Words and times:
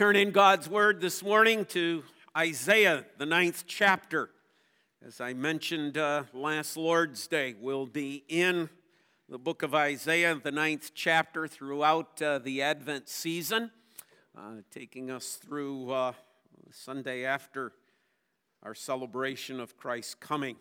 turn 0.00 0.16
in 0.16 0.30
God's 0.30 0.66
Word 0.66 1.02
this 1.02 1.22
morning 1.22 1.66
to 1.66 2.02
Isaiah, 2.34 3.04
the 3.18 3.26
ninth 3.26 3.64
chapter. 3.66 4.30
As 5.06 5.20
I 5.20 5.34
mentioned 5.34 5.98
uh, 5.98 6.22
last 6.32 6.78
Lord's 6.78 7.26
Day, 7.26 7.54
we'll 7.60 7.84
be 7.84 8.24
in 8.26 8.70
the 9.28 9.36
book 9.36 9.62
of 9.62 9.74
Isaiah, 9.74 10.40
the 10.42 10.52
ninth 10.52 10.92
chapter, 10.94 11.46
throughout 11.46 12.22
uh, 12.22 12.38
the 12.38 12.62
Advent 12.62 13.10
season, 13.10 13.70
uh, 14.34 14.62
taking 14.70 15.10
us 15.10 15.34
through 15.34 15.90
uh, 15.90 16.12
Sunday 16.70 17.26
after 17.26 17.72
our 18.62 18.74
celebration 18.74 19.60
of 19.60 19.76
Christ's 19.76 20.14
coming. 20.14 20.56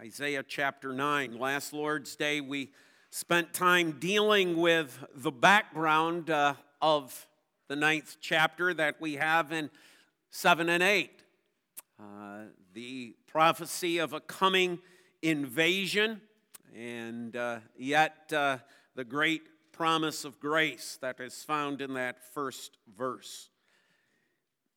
Isaiah 0.00 0.42
chapter 0.42 0.92
9. 0.92 1.38
Last 1.38 1.72
Lord's 1.72 2.16
Day, 2.16 2.40
we 2.40 2.72
spent 3.10 3.54
time 3.54 4.00
dealing 4.00 4.56
with 4.56 4.98
the 5.14 5.30
background 5.30 6.28
uh, 6.28 6.54
of 6.82 7.28
the 7.70 7.76
ninth 7.76 8.16
chapter 8.20 8.74
that 8.74 9.00
we 9.00 9.14
have 9.14 9.52
in 9.52 9.70
7 10.30 10.68
and 10.68 10.82
8. 10.82 11.22
Uh, 12.00 12.04
the 12.74 13.14
prophecy 13.28 13.98
of 13.98 14.12
a 14.12 14.18
coming 14.18 14.80
invasion, 15.22 16.20
and 16.76 17.36
uh, 17.36 17.60
yet 17.78 18.32
uh, 18.32 18.58
the 18.96 19.04
great 19.04 19.42
promise 19.70 20.24
of 20.24 20.40
grace 20.40 20.98
that 21.00 21.20
is 21.20 21.44
found 21.44 21.80
in 21.80 21.94
that 21.94 22.24
first 22.34 22.76
verse. 22.98 23.50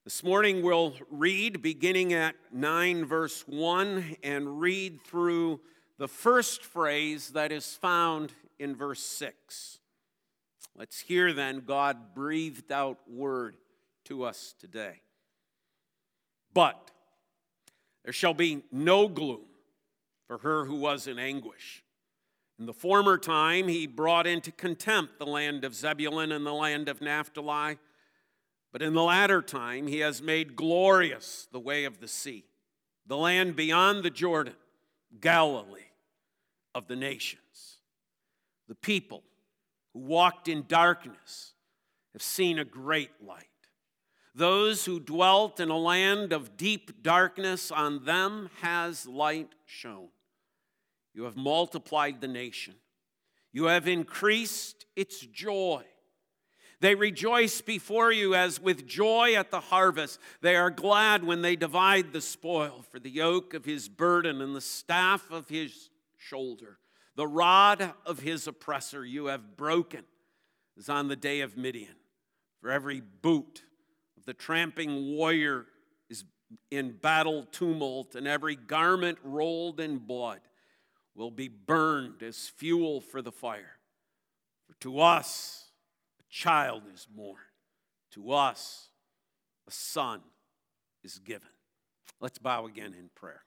This 0.03 0.23
morning 0.23 0.62
we'll 0.62 0.93
read 1.09 1.63
beginning 1.63 2.13
at 2.13 2.35
9, 2.51 3.05
verse 3.05 3.43
1, 3.48 4.17
and 4.21 4.62
read 4.62 5.03
through 5.03 5.62
the 5.98 6.07
first 6.07 6.63
phrase 6.63 7.29
that 7.29 7.51
is 7.51 7.73
found 7.73 8.34
in 8.59 8.75
verse 8.75 9.01
6. 9.01 9.79
Let's 10.76 11.00
hear 11.02 11.34
then 11.34 11.63
God 11.66 12.16
breathed 12.16 12.72
out 12.72 12.98
word 13.08 13.58
to 14.05 14.23
us 14.23 14.55
today. 14.59 15.02
But 16.54 16.91
there 18.04 18.13
shall 18.13 18.34
be 18.34 18.63
no 18.71 19.07
gloom 19.07 19.46
for 20.27 20.40
her 20.40 20.65
who 20.65 20.76
was 20.76 21.07
in 21.07 21.20
anguish. 21.20 21.84
In 22.60 22.65
the 22.65 22.74
former 22.74 23.18
time, 23.18 23.68
he 23.68 23.88
brought 23.88 24.27
into 24.27 24.52
contempt 24.52 25.20
the 25.20 25.26
land 25.26 25.63
of 25.63 25.76
Zebulun 25.76 26.32
and 26.32 26.46
the 26.46 26.54
land 26.54 26.87
of 26.87 27.02
Naphtali. 27.02 27.77
But 28.71 28.82
in 28.82 28.93
the 28.93 29.04
latter 29.04 29.41
time, 29.41 29.87
he 29.87 29.99
has 29.99 30.21
made 30.21 30.55
glorious 30.55 31.48
the 31.52 31.60
way 31.60 31.85
of 31.85 31.99
the 31.99 32.08
sea, 32.08 32.46
the 33.05 33.18
land 33.18 33.55
beyond 33.55 34.04
the 34.04 34.10
Jordan, 34.10 34.55
Galilee 35.20 35.91
of 36.74 36.87
the 36.87 36.96
nations. 36.96 37.80
The 38.68 38.76
people 38.76 39.24
who 39.94 39.99
walked 39.99 40.48
in 40.48 40.66
darkness 40.68 41.54
have 42.13 42.22
seen 42.22 42.60
a 42.60 42.66
great 42.66 43.12
light. 43.26 43.46
Those 44.36 44.86
who 44.86 44.99
dwelt 44.99 45.60
in 45.60 45.70
a 45.70 45.77
land 45.77 46.34
of 46.34 46.58
deep 46.58 47.04
darkness, 47.04 47.72
on 47.72 48.05
them 48.05 48.49
has 48.62 49.05
light 49.05 49.49
shone. 49.66 50.10
You 51.14 51.26
have 51.26 51.38
multiplied 51.38 52.21
the 52.21 52.27
nation, 52.27 52.76
you 53.52 53.66
have 53.66 53.88
increased 53.88 54.86
its 54.96 55.20
joy. 55.20 55.84
They 56.80 56.96
rejoice 56.96 57.62
before 57.62 58.12
you 58.12 58.36
as 58.36 58.60
with 58.60 58.86
joy 58.86 59.36
at 59.36 59.52
the 59.52 59.62
harvest. 59.62 60.20
They 60.41 60.58
are 60.58 60.70
glad 60.70 61.24
when 61.24 61.41
they 61.41 61.55
divide 61.55 62.12
the 62.12 62.20
spoil, 62.20 62.84
for 62.91 62.99
the 62.99 63.10
yoke 63.10 63.54
of 63.54 63.64
his 63.64 63.88
burden 63.88 64.41
and 64.41 64.53
the 64.53 64.59
staff 64.59 65.31
of 65.31 65.47
his 65.47 65.90
shoulder 66.18 66.80
the 67.16 67.28
rod 67.28 67.94
of 68.06 68.19
his 68.19 68.47
oppressor 68.47 69.06
you 69.06 69.28
have 69.28 69.56
broken, 69.56 70.03
as 70.78 70.89
on 70.89 71.07
the 71.07 71.16
day 71.16 71.41
of 71.41 71.57
Midian. 71.57 71.95
For 72.61 72.72
every 72.72 73.01
boot 73.01 73.63
of 74.17 74.25
the 74.25 74.33
tramping 74.33 75.16
warrior 75.16 75.66
is 76.09 76.23
in 76.72 76.94
battle 76.94 77.44
tumult, 77.51 78.16
and 78.16 78.28
every 78.28 78.56
garment 78.56 79.17
rolled 79.23 79.79
in 79.79 80.00
blood 80.00 80.39
will 81.16 81.31
be 81.31 81.47
burned 81.47 82.23
as 82.23 82.50
fuel 82.50 83.02
for 83.02 83.22
the 83.22 83.31
fire. 83.31 83.78
For 84.68 84.73
to 84.81 85.00
us 85.00 85.66
a 86.19 86.23
child 86.31 86.84
is 86.94 87.06
born, 87.06 87.41
to 88.12 88.31
us 88.31 88.90
a 89.68 89.72
son 89.72 90.22
is 91.03 91.19
given. 91.19 91.50
Let's 92.19 92.40
bow 92.40 92.66
again 92.66 92.96
in 92.97 93.09
prayer. 93.13 93.41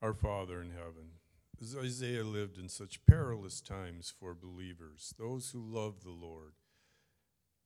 Our 0.00 0.14
Father 0.14 0.62
in 0.62 0.70
heaven, 0.70 1.10
as 1.60 1.76
Isaiah 1.76 2.22
lived 2.22 2.56
in 2.56 2.68
such 2.68 3.04
perilous 3.04 3.60
times 3.60 4.14
for 4.16 4.32
believers, 4.32 5.12
those 5.18 5.50
who 5.50 5.60
love 5.60 6.04
the 6.04 6.12
Lord, 6.12 6.52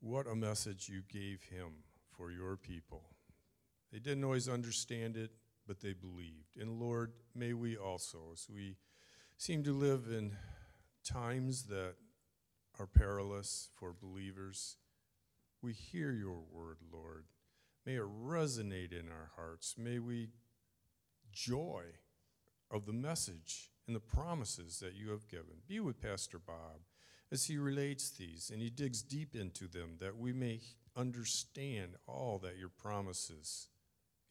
what 0.01 0.27
a 0.27 0.35
message 0.35 0.89
you 0.89 1.03
gave 1.07 1.43
him 1.43 1.85
for 2.17 2.31
your 2.31 2.57
people. 2.57 3.03
They 3.93 3.99
didn't 3.99 4.25
always 4.25 4.49
understand 4.49 5.19
it, 5.19 5.33
but 5.67 5.81
they 5.81 5.93
believed. 5.93 6.57
And 6.59 6.81
Lord, 6.81 7.13
may 7.35 7.53
we 7.53 7.77
also, 7.77 8.31
as 8.33 8.47
we 8.49 8.77
seem 9.37 9.63
to 9.65 9.75
live 9.75 10.07
in 10.11 10.35
times 11.05 11.65
that 11.65 11.97
are 12.79 12.87
perilous 12.87 13.69
for 13.79 13.93
believers, 13.93 14.79
we 15.61 15.75
hear 15.75 16.13
your 16.13 16.41
word, 16.51 16.79
Lord. 16.91 17.27
May 17.85 17.97
it 17.97 18.09
resonate 18.25 18.99
in 18.99 19.11
our 19.11 19.33
hearts. 19.37 19.75
May 19.77 19.99
we 19.99 20.31
joy 21.31 21.83
of 22.73 22.87
the 22.87 22.93
message 22.93 23.71
and 23.87 23.95
the 23.95 24.01
promises 24.01 24.79
that 24.81 24.95
you 24.95 25.11
have 25.11 25.29
given. 25.29 25.63
Be 25.69 25.81
with 25.81 26.01
Pastor 26.01 26.39
Bob 26.39 26.81
as 27.31 27.47
he 27.47 27.59
relates 27.59 28.11
these 28.11 28.51
and 28.53 28.63
he 28.63 28.71
digs 28.71 29.03
deep 29.03 29.35
into 29.35 29.69
them 29.69 29.97
that 30.01 30.19
we 30.19 30.33
may 30.33 30.61
understand 30.97 31.93
all 32.07 32.39
that 32.43 32.59
your 32.59 32.69
promises 32.69 33.69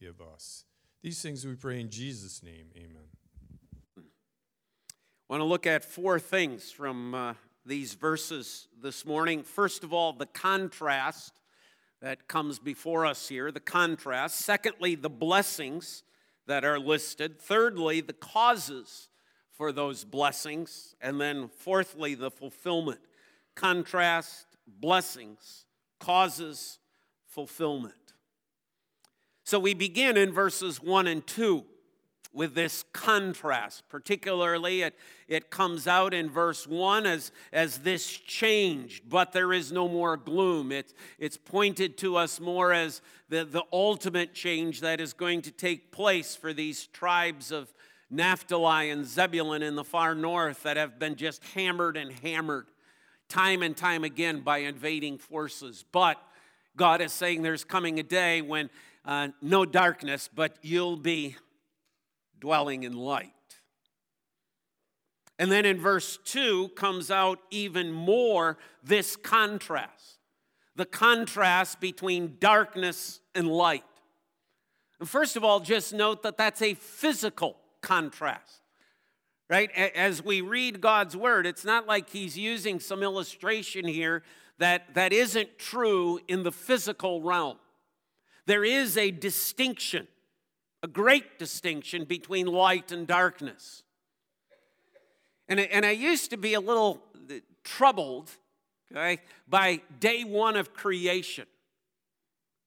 give 0.00 0.20
us. 0.20 0.64
These 1.02 1.22
things 1.22 1.44
we 1.44 1.54
pray 1.54 1.80
in 1.80 1.90
Jesus' 1.90 2.42
name. 2.42 2.66
Amen. 2.76 3.08
I 3.98 4.00
want 5.28 5.40
to 5.40 5.44
look 5.44 5.66
at 5.66 5.84
four 5.84 6.18
things 6.18 6.70
from 6.70 7.14
uh, 7.14 7.34
these 7.64 7.94
verses 7.94 8.68
this 8.80 9.06
morning. 9.06 9.42
First 9.42 9.82
of 9.82 9.92
all, 9.92 10.12
the 10.12 10.26
contrast 10.26 11.32
that 12.00 12.28
comes 12.28 12.58
before 12.58 13.06
us 13.06 13.28
here, 13.28 13.50
the 13.50 13.60
contrast. 13.60 14.38
Secondly, 14.38 14.94
the 14.94 15.08
blessings 15.08 16.02
that 16.46 16.64
are 16.64 16.78
listed. 16.78 17.40
Thirdly, 17.40 18.00
the 18.00 18.12
causes 18.12 19.08
for 19.52 19.72
those 19.72 20.04
blessings. 20.04 20.94
And 21.00 21.20
then 21.20 21.48
fourthly, 21.48 22.14
the 22.14 22.30
fulfillment. 22.30 23.00
Contrast, 23.54 24.46
blessings, 24.66 25.66
causes, 26.00 26.78
fulfillment. 27.26 27.94
So 29.44 29.58
we 29.58 29.74
begin 29.74 30.16
in 30.16 30.32
verses 30.32 30.82
1 30.82 31.06
and 31.06 31.26
2 31.26 31.64
with 32.32 32.54
this 32.54 32.84
contrast. 32.92 33.88
Particularly, 33.88 34.82
it, 34.82 34.94
it 35.28 35.50
comes 35.50 35.86
out 35.86 36.14
in 36.14 36.30
verse 36.30 36.66
1 36.66 37.06
as, 37.06 37.32
as 37.52 37.78
this 37.78 38.06
change, 38.06 39.02
but 39.08 39.32
there 39.32 39.52
is 39.52 39.72
no 39.72 39.88
more 39.88 40.16
gloom. 40.16 40.72
It, 40.72 40.94
it's 41.18 41.36
pointed 41.36 41.98
to 41.98 42.16
us 42.16 42.40
more 42.40 42.72
as 42.72 43.02
the, 43.28 43.44
the 43.44 43.64
ultimate 43.72 44.34
change 44.34 44.80
that 44.80 45.00
is 45.00 45.12
going 45.12 45.42
to 45.42 45.50
take 45.50 45.92
place 45.92 46.34
for 46.36 46.52
these 46.52 46.86
tribes 46.88 47.52
of 47.52 47.72
Naphtali 48.10 48.90
and 48.90 49.06
Zebulun 49.06 49.62
in 49.62 49.74
the 49.74 49.84
far 49.84 50.14
north 50.14 50.64
that 50.64 50.76
have 50.76 50.98
been 50.98 51.16
just 51.16 51.42
hammered 51.54 51.96
and 51.96 52.12
hammered 52.12 52.66
time 53.28 53.62
and 53.62 53.74
time 53.74 54.04
again 54.04 54.40
by 54.40 54.58
invading 54.58 55.16
forces. 55.16 55.84
But 55.90 56.18
God 56.76 57.00
is 57.00 57.12
saying 57.12 57.40
there's 57.40 57.64
coming 57.64 57.98
a 57.98 58.02
day 58.02 58.42
when 58.42 58.68
uh, 59.06 59.28
no 59.40 59.64
darkness, 59.64 60.28
but 60.32 60.56
you'll 60.60 60.98
be 60.98 61.36
dwelling 62.42 62.82
in 62.82 62.92
light. 62.92 63.30
And 65.38 65.50
then 65.50 65.64
in 65.64 65.78
verse 65.80 66.18
2 66.24 66.70
comes 66.76 67.10
out 67.10 67.38
even 67.50 67.90
more 67.90 68.58
this 68.84 69.16
contrast 69.16 70.18
the 70.74 70.86
contrast 70.86 71.80
between 71.80 72.36
darkness 72.40 73.20
and 73.34 73.46
light. 73.46 73.84
And 75.00 75.08
first 75.08 75.36
of 75.36 75.44
all, 75.44 75.60
just 75.60 75.92
note 75.92 76.22
that 76.22 76.38
that's 76.38 76.62
a 76.62 76.74
physical 76.74 77.56
contrast, 77.82 78.62
right? 79.50 79.70
As 79.72 80.24
we 80.24 80.40
read 80.40 80.80
God's 80.80 81.16
word, 81.16 81.46
it's 81.46 81.64
not 81.64 81.86
like 81.86 82.08
he's 82.08 82.38
using 82.38 82.80
some 82.80 83.02
illustration 83.02 83.86
here 83.86 84.22
that, 84.58 84.94
that 84.94 85.12
isn't 85.12 85.58
true 85.58 86.20
in 86.26 86.42
the 86.42 86.52
physical 86.52 87.20
realm. 87.20 87.58
There 88.46 88.64
is 88.64 88.96
a 88.96 89.10
distinction 89.10 90.08
a 90.82 90.88
great 90.88 91.38
distinction 91.38 92.04
between 92.04 92.46
light 92.46 92.90
and 92.92 93.06
darkness. 93.06 93.82
And, 95.48 95.60
and 95.60 95.86
I 95.86 95.90
used 95.90 96.30
to 96.30 96.36
be 96.36 96.54
a 96.54 96.60
little 96.60 97.02
troubled 97.64 98.30
okay, 98.90 99.20
by 99.48 99.80
day 100.00 100.24
one 100.24 100.56
of 100.56 100.74
creation, 100.74 101.46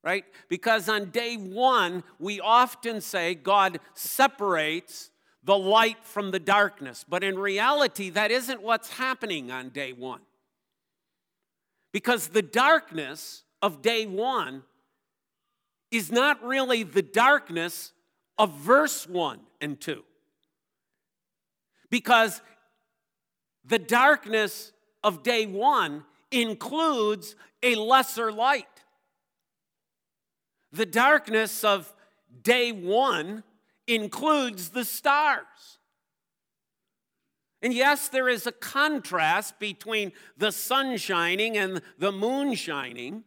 right? 0.04 0.24
Because 0.50 0.88
on 0.88 1.10
day 1.10 1.36
one, 1.36 2.04
we 2.20 2.40
often 2.40 3.02
say 3.02 3.36
God 3.36 3.80
separates 3.94 5.10
the 5.44 5.58
light 5.58 5.98
from 6.04 6.32
the 6.32 6.40
darkness. 6.40 7.06
But 7.08 7.24
in 7.24 7.38
reality, 7.38 8.10
that 8.12 8.32
isn't 8.32 8.62
what's 8.62 8.90
happening 8.90 9.52
on 9.52 9.70
day 9.70 9.94
one. 9.94 10.22
Because 11.92 12.30
the 12.30 12.42
darkness 12.42 13.44
of 13.62 13.82
day 13.82 14.06
one 14.06 14.64
is 15.92 16.12
not 16.12 16.44
really 16.44 16.84
the 16.84 17.02
darkness 17.02 17.94
of 18.38 18.54
verse 18.54 19.08
1 19.08 19.40
and 19.62 19.80
2. 19.80 20.04
Because 21.90 22.42
the 23.64 23.80
darkness 23.80 24.72
of 25.04 25.24
day 25.24 25.46
one 25.46 26.04
includes 26.32 27.36
a 27.64 27.76
lesser 27.76 28.32
light. 28.32 28.66
The 30.72 30.86
darkness 30.86 31.64
of 31.64 31.94
day 32.42 32.72
one 32.72 33.44
includes 33.88 34.70
the 34.70 34.84
stars. 34.84 35.80
And 37.62 37.74
yes, 37.74 38.10
there 38.10 38.30
is 38.30 38.46
a 38.46 38.52
contrast 38.52 39.58
between 39.58 40.12
the 40.38 40.52
sun 40.52 40.98
shining 40.98 41.58
and 41.58 41.82
the 41.98 42.12
moon 42.12 42.54
shining, 42.54 43.24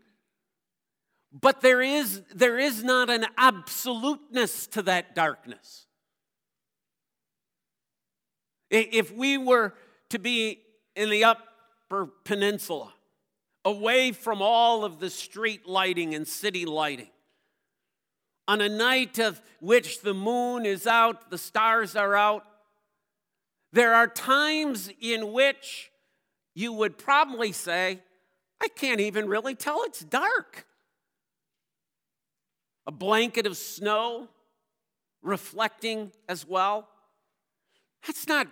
but 1.33 1.61
there 1.61 1.83
is, 1.83 2.23
there 2.35 2.59
is 2.59 2.83
not 2.83 3.11
an 3.11 3.27
absoluteness 3.37 4.67
to 4.69 4.83
that 4.83 5.15
darkness. 5.15 5.87
If 8.71 9.13
we 9.15 9.39
were 9.39 9.75
to 10.11 10.19
be 10.19 10.61
in 10.95 11.11
the 11.11 11.25
Upper 11.25 12.07
Peninsula, 12.25 12.93
away 13.65 14.13
from 14.13 14.41
all 14.41 14.85
of 14.85 15.01
the 15.01 15.11
street 15.11 15.67
lighting 15.67 16.15
and 16.15 16.27
city 16.27 16.65
lighting, 16.65 17.11
on 18.47 18.63
a 18.63 18.69
night 18.69 19.19
of 19.19 19.41
which 19.61 20.01
the 20.01 20.15
moon 20.15 20.65
is 20.65 20.87
out, 20.87 21.31
the 21.31 21.39
stars 21.39 21.95
are 21.95 22.15
out, 22.15 22.45
there 23.73 23.95
are 23.95 24.07
times 24.07 24.91
in 25.01 25.33
which 25.33 25.91
you 26.55 26.73
would 26.73 26.97
probably 26.97 27.53
say, 27.53 28.01
I 28.61 28.69
can't 28.69 29.01
even 29.01 29.29
really 29.29 29.55
tell 29.55 29.83
it's 29.85 30.01
dark. 30.01 30.67
A 32.89 32.91
blanket 32.91 33.47
of 33.47 33.57
snow 33.57 34.27
reflecting 35.23 36.11
as 36.29 36.45
well. 36.45 36.89
That's 38.05 38.27
not 38.27 38.49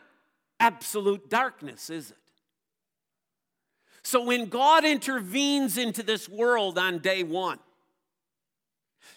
absolute 0.60 1.28
darkness, 1.28 1.90
is 1.90 2.12
it? 2.12 2.16
So 4.04 4.22
when 4.22 4.46
God 4.46 4.84
intervenes 4.84 5.76
into 5.76 6.04
this 6.04 6.28
world 6.28 6.78
on 6.78 6.98
day 6.98 7.24
one, 7.24 7.58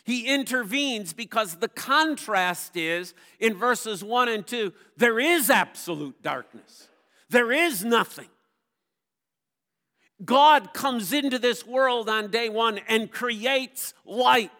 he 0.04 0.26
intervenes 0.26 1.14
because 1.14 1.58
the 1.58 1.68
contrast 1.68 2.76
is 2.76 3.14
in 3.40 3.54
verses 3.54 4.04
1 4.04 4.30
and 4.30 4.48
2 4.48 4.74
there 4.98 5.20
is 5.20 5.50
absolute 5.50 6.22
darkness, 6.24 6.88
there 7.30 7.52
is 7.52 7.84
nothing. 7.84 8.30
God 10.24 10.74
comes 10.74 11.14
into 11.14 11.40
this 11.40 11.66
world 11.66 12.10
on 12.10 12.30
day 12.30 12.50
one 12.50 12.80
and 12.90 13.10
creates 13.10 13.94
light, 14.06 14.52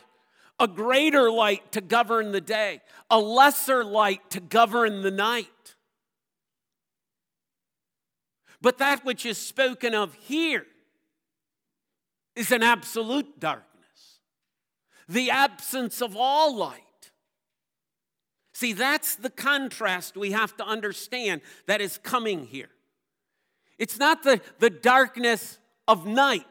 a 0.60 0.68
greater 0.68 1.32
light 1.32 1.72
to 1.72 1.82
govern 1.82 2.32
the 2.32 2.42
day, 2.42 2.82
a 3.10 3.20
lesser 3.20 3.84
light 3.84 4.30
to 4.32 4.40
govern 4.40 5.02
the 5.02 5.12
night. 5.12 5.48
But 8.62 8.78
that 8.80 9.06
which 9.06 9.26
is 9.26 9.38
spoken 9.38 9.96
of 9.96 10.14
here 10.16 10.66
is 12.36 12.52
an 12.52 12.64
absolute 12.64 13.40
darkness 13.40 13.70
the 15.10 15.32
absence 15.32 16.02
of 16.02 16.16
all 16.16 16.56
light. 16.56 16.84
See, 18.54 18.74
that's 18.74 19.16
the 19.16 19.32
contrast 19.32 20.16
we 20.16 20.32
have 20.32 20.56
to 20.58 20.66
understand 20.66 21.42
that 21.66 21.82
is 21.82 21.98
coming 21.98 22.46
here. 22.46 22.70
It's 23.78 23.98
not 23.98 24.24
the, 24.24 24.40
the 24.60 24.70
darkness 24.70 25.58
of 25.88 26.06
night, 26.06 26.46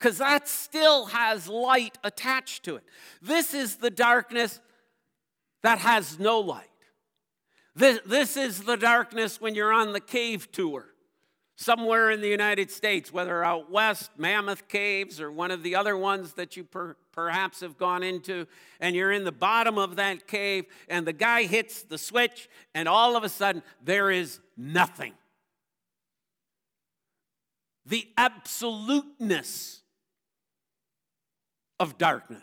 because 0.00 0.18
that 0.18 0.48
still 0.48 1.06
has 1.06 1.46
light 1.46 1.98
attached 2.02 2.64
to 2.64 2.76
it. 2.76 2.84
This 3.20 3.52
is 3.52 3.76
the 3.76 3.90
darkness 3.90 4.60
that 5.62 5.78
has 5.78 6.18
no 6.18 6.40
light. 6.40 6.66
This, 7.76 8.00
this 8.06 8.36
is 8.36 8.62
the 8.62 8.76
darkness 8.76 9.40
when 9.40 9.54
you're 9.54 9.72
on 9.72 9.92
the 9.92 10.00
cave 10.00 10.50
tour 10.52 10.86
somewhere 11.54 12.10
in 12.10 12.22
the 12.22 12.28
United 12.28 12.70
States, 12.70 13.12
whether 13.12 13.44
out 13.44 13.70
west, 13.70 14.10
Mammoth 14.16 14.66
Caves, 14.66 15.20
or 15.20 15.30
one 15.30 15.50
of 15.50 15.62
the 15.62 15.76
other 15.76 15.94
ones 15.94 16.32
that 16.32 16.56
you 16.56 16.64
per, 16.64 16.96
perhaps 17.12 17.60
have 17.60 17.76
gone 17.76 18.02
into, 18.02 18.46
and 18.80 18.96
you're 18.96 19.12
in 19.12 19.24
the 19.24 19.32
bottom 19.32 19.76
of 19.76 19.96
that 19.96 20.26
cave, 20.26 20.64
and 20.88 21.06
the 21.06 21.12
guy 21.12 21.42
hits 21.42 21.82
the 21.82 21.98
switch, 21.98 22.48
and 22.74 22.88
all 22.88 23.14
of 23.14 23.24
a 23.24 23.28
sudden 23.28 23.62
there 23.84 24.10
is 24.10 24.40
nothing. 24.56 25.12
The 27.84 28.08
absoluteness 28.16 29.79
of 31.80 31.98
darkness. 31.98 32.42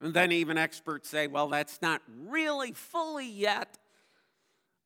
And 0.00 0.12
then 0.12 0.32
even 0.32 0.58
experts 0.58 1.08
say, 1.08 1.28
well, 1.28 1.48
that's 1.48 1.80
not 1.80 2.02
really 2.26 2.72
fully 2.72 3.28
yet 3.28 3.78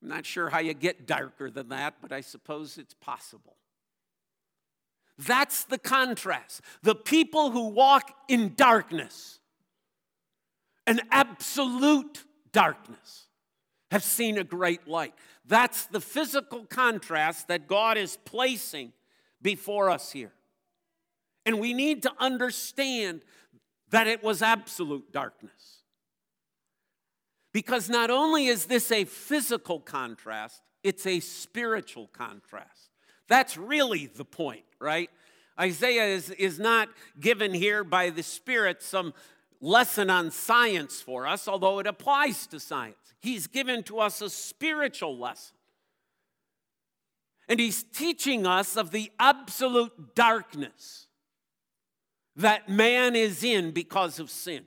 I'm 0.03 0.09
not 0.09 0.27
sure 0.27 0.49
how 0.49 0.59
you 0.59 0.75
get 0.75 1.07
darker 1.07 1.51
than 1.51 1.69
that, 1.69 1.95
but 2.03 2.13
I 2.13 2.23
suppose 2.23 2.77
it's 2.77 2.95
possible. 2.95 3.57
That's 5.17 5.65
the 5.65 5.79
contrast. 5.79 6.63
The 6.83 6.97
people 6.97 7.53
who 7.53 7.69
walk 7.69 8.13
in 8.29 8.55
darkness, 8.57 9.39
an 10.87 11.01
absolute 11.13 12.25
darkness, 12.53 13.29
have 13.93 14.03
seen 14.03 14.39
a 14.39 14.45
great 14.45 14.89
light. 14.89 15.15
That's 15.47 15.87
the 15.87 16.01
physical 16.01 16.65
contrast 16.65 17.49
that 17.49 17.69
God 17.69 17.97
is 17.97 18.19
placing 18.25 18.93
before 19.41 19.91
us 19.91 20.11
here. 20.11 20.33
And 21.45 21.59
we 21.59 21.75
need 21.75 22.03
to 22.03 22.13
understand 22.19 23.23
that 23.91 24.07
it 24.07 24.23
was 24.23 24.43
absolute 24.43 25.13
darkness. 25.13 25.83
Because 27.53 27.91
not 27.91 28.11
only 28.11 28.47
is 28.47 28.67
this 28.67 28.91
a 28.91 29.05
physical 29.05 29.79
contrast, 29.79 30.63
it's 30.83 31.07
a 31.07 31.21
spiritual 31.21 32.09
contrast. 32.09 32.91
That's 33.29 33.57
really 33.57 34.07
the 34.07 34.25
point, 34.25 34.65
right? 34.81 35.11
Isaiah 35.61 36.07
is, 36.07 36.31
is 36.31 36.59
not 36.59 36.89
given 37.21 37.53
here 37.53 37.85
by 37.85 38.11
the 38.11 38.23
Spirit 38.23 38.83
some 38.83 39.13
lesson 39.61 40.11
on 40.11 40.31
science 40.31 41.01
for 41.01 41.27
us, 41.27 41.47
although 41.47 41.79
it 41.79 41.87
applies 41.87 42.47
to 42.49 42.59
science. 42.59 43.15
He's 43.21 43.47
given 43.47 43.83
to 43.85 44.01
us 44.01 44.21
a 44.21 44.31
spiritual 44.31 45.17
lesson. 45.19 45.57
And 47.49 47.61
he's 47.61 47.83
teaching 47.83 48.47
us 48.47 48.77
of 48.77 48.91
the 48.91 49.13
absolute 49.19 50.15
darkness 50.15 51.07
that 52.37 52.69
man 52.69 53.15
is 53.15 53.45
in 53.45 53.73
because 53.73 54.19
of 54.19 54.31
sin. 54.31 54.65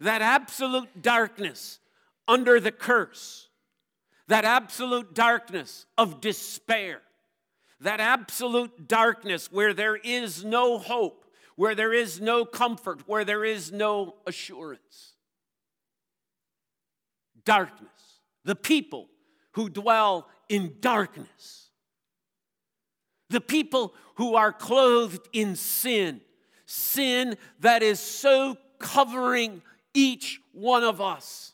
That 0.00 0.22
absolute 0.22 1.02
darkness 1.02 1.78
under 2.26 2.60
the 2.60 2.72
curse, 2.72 3.48
that 4.28 4.44
absolute 4.44 5.14
darkness 5.14 5.86
of 5.98 6.20
despair, 6.20 7.02
that 7.80 8.00
absolute 8.00 8.88
darkness 8.88 9.50
where 9.50 9.74
there 9.74 9.96
is 9.96 10.44
no 10.44 10.78
hope, 10.78 11.24
where 11.56 11.74
there 11.74 11.92
is 11.92 12.20
no 12.20 12.44
comfort, 12.44 13.02
where 13.06 13.24
there 13.24 13.44
is 13.44 13.72
no 13.72 14.14
assurance. 14.26 15.14
Darkness, 17.44 18.20
the 18.44 18.54
people 18.54 19.08
who 19.52 19.68
dwell 19.68 20.28
in 20.48 20.76
darkness, 20.80 21.70
the 23.30 23.40
people 23.40 23.94
who 24.16 24.34
are 24.34 24.52
clothed 24.52 25.28
in 25.32 25.56
sin, 25.56 26.20
sin 26.70 27.36
that 27.58 27.82
is 27.82 27.98
so 27.98 28.56
covering 28.78 29.60
each 29.92 30.40
one 30.52 30.84
of 30.84 31.00
us 31.00 31.52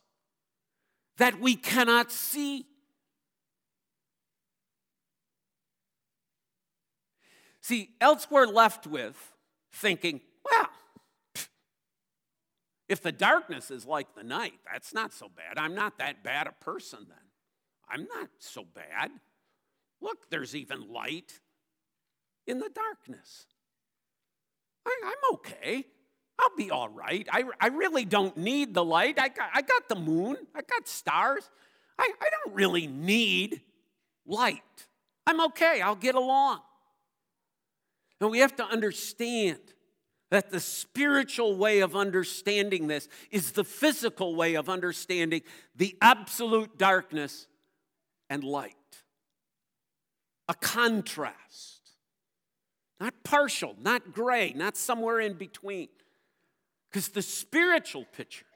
that 1.17 1.41
we 1.41 1.57
cannot 1.57 2.13
see. 2.13 2.67
See, 7.63 7.95
else 7.99 8.27
we're 8.31 8.47
left 8.47 8.87
with 8.87 9.17
thinking, 9.73 10.21
well, 10.45 10.69
if 12.89 13.01
the 13.01 13.11
darkness 13.11 13.71
is 13.71 13.87
like 13.87 14.15
the 14.15 14.23
night, 14.23 14.61
that's 14.71 14.93
not 14.93 15.15
so 15.15 15.31
bad. 15.35 15.59
I'm 15.59 15.75
not 15.75 15.99
that 15.99 16.23
bad 16.23 16.47
a 16.47 16.53
person 16.53 17.07
then. 17.09 17.19
I'm 17.89 18.07
not 18.15 18.29
so 18.39 18.65
bad. 18.65 19.11
Look, 20.03 20.29
there's 20.29 20.55
even 20.55 20.93
light 20.93 21.41
in 22.47 22.59
the 22.59 22.69
darkness. 22.69 23.47
I, 24.87 25.01
am 25.05 25.35
okay. 25.35 25.85
I'll 26.39 26.57
be 26.57 26.71
all 26.71 26.89
right. 26.89 27.27
I, 27.31 27.45
I 27.61 27.69
really 27.69 28.05
don't 28.05 28.37
need 28.37 28.75
the 28.75 28.85
light. 28.85 29.19
I 29.19 29.29
got, 29.29 29.51
I 29.53 29.63
got 29.63 29.89
the 29.89 29.97
moon, 29.97 30.37
I 30.55 30.63
got 30.63 30.87
stars. 30.87 31.51
I, 31.99 32.11
I 32.21 32.29
don't 32.31 32.55
really 32.55 32.87
need 32.87 33.63
light. 34.27 34.87
I'm 35.27 35.41
okay, 35.47 35.81
I'll 35.81 35.97
get 35.97 36.15
along. 36.15 36.61
And 38.21 38.31
we 38.31 38.39
have 38.39 38.57
to 38.57 38.65
understand 38.65 39.59
that 40.31 40.51
the 40.51 40.61
spiritual 40.61 41.57
way 41.57 41.81
of 41.81 41.95
understanding 41.95 42.87
this 42.87 43.09
is 43.31 43.53
the 43.53 43.65
physical 43.65 44.35
way 44.35 44.55
of 44.55 44.69
understanding 44.69 45.43
the 45.75 45.97
absolute 46.01 46.79
darkness 46.79 47.47
and 48.29 48.43
light. 48.43 48.75
A 50.49 50.55
contrast. 50.55 51.76
Not 53.01 53.15
partial, 53.25 53.77
not 53.81 54.13
gray, 54.13 54.53
not 54.55 54.77
somewhere 54.77 55.21
in 55.21 55.35
between. 55.35 55.89
Because 56.91 57.09
the 57.09 57.23
spiritual 57.23 58.05
picture, 58.05 58.47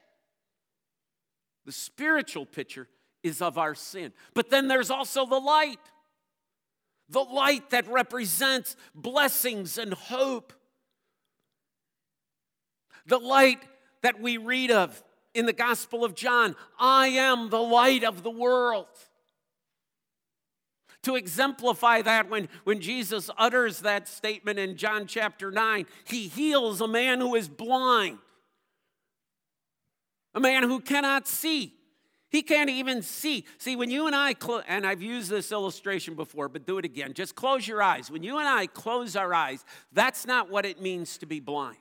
the 1.65 1.71
spiritual 1.71 2.45
picture 2.45 2.87
is 3.23 3.41
of 3.41 3.57
our 3.57 3.75
sin. 3.75 4.13
But 4.33 4.49
then 4.49 4.67
there's 4.67 4.89
also 4.89 5.25
the 5.25 5.39
light, 5.39 5.79
the 7.09 7.19
light 7.19 7.69
that 7.69 7.87
represents 7.87 8.75
blessings 8.95 9.77
and 9.77 9.93
hope. 9.93 10.53
The 13.05 13.19
light 13.19 13.59
that 14.01 14.19
we 14.19 14.37
read 14.37 14.71
of 14.71 15.03
in 15.33 15.45
the 15.45 15.53
Gospel 15.53 16.03
of 16.03 16.15
John 16.15 16.55
I 16.79 17.07
am 17.07 17.49
the 17.49 17.61
light 17.61 18.03
of 18.03 18.23
the 18.23 18.31
world. 18.31 18.87
To 21.03 21.15
exemplify 21.15 22.03
that, 22.03 22.29
when, 22.29 22.47
when 22.63 22.79
Jesus 22.79 23.29
utters 23.37 23.79
that 23.79 24.07
statement 24.07 24.59
in 24.59 24.77
John 24.77 25.07
chapter 25.07 25.51
9, 25.51 25.85
he 26.03 26.27
heals 26.27 26.79
a 26.79 26.87
man 26.87 27.19
who 27.19 27.33
is 27.35 27.49
blind, 27.49 28.19
a 30.35 30.39
man 30.39 30.63
who 30.63 30.79
cannot 30.79 31.27
see. 31.27 31.73
He 32.29 32.43
can't 32.43 32.69
even 32.69 33.01
see. 33.01 33.45
See, 33.57 33.75
when 33.75 33.89
you 33.89 34.07
and 34.07 34.15
I, 34.15 34.35
and 34.67 34.87
I've 34.87 35.01
used 35.01 35.29
this 35.29 35.51
illustration 35.51 36.15
before, 36.15 36.47
but 36.47 36.65
do 36.65 36.77
it 36.77 36.85
again. 36.85 37.13
Just 37.13 37.35
close 37.35 37.67
your 37.67 37.81
eyes. 37.81 38.09
When 38.09 38.23
you 38.23 38.37
and 38.37 38.47
I 38.47 38.67
close 38.67 39.17
our 39.17 39.33
eyes, 39.33 39.65
that's 39.91 40.25
not 40.25 40.49
what 40.49 40.65
it 40.65 40.81
means 40.81 41.17
to 41.17 41.25
be 41.25 41.41
blind. 41.41 41.77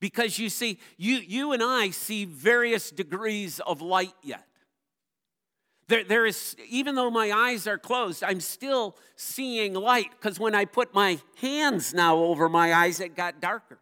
Because 0.00 0.38
you 0.38 0.48
see, 0.48 0.78
you, 0.96 1.16
you 1.16 1.52
and 1.52 1.62
I 1.62 1.90
see 1.90 2.24
various 2.24 2.90
degrees 2.90 3.58
of 3.60 3.80
light 3.80 4.14
yet. 4.22 4.46
There, 5.86 6.04
there 6.04 6.26
is, 6.26 6.56
even 6.68 6.94
though 6.94 7.10
my 7.10 7.30
eyes 7.30 7.66
are 7.66 7.78
closed, 7.78 8.24
I'm 8.24 8.40
still 8.40 8.96
seeing 9.16 9.74
light 9.74 10.10
because 10.12 10.40
when 10.40 10.54
I 10.54 10.64
put 10.64 10.94
my 10.94 11.18
hands 11.40 11.92
now 11.92 12.16
over 12.16 12.48
my 12.48 12.72
eyes, 12.72 13.00
it 13.00 13.14
got 13.14 13.40
darker. 13.40 13.78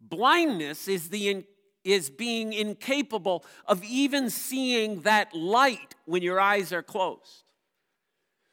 Blindness 0.00 0.88
is, 0.88 1.08
the, 1.08 1.46
is 1.84 2.10
being 2.10 2.52
incapable 2.52 3.44
of 3.66 3.82
even 3.82 4.28
seeing 4.28 5.02
that 5.02 5.34
light 5.34 5.94
when 6.04 6.22
your 6.22 6.38
eyes 6.38 6.72
are 6.72 6.82
closed. 6.82 7.44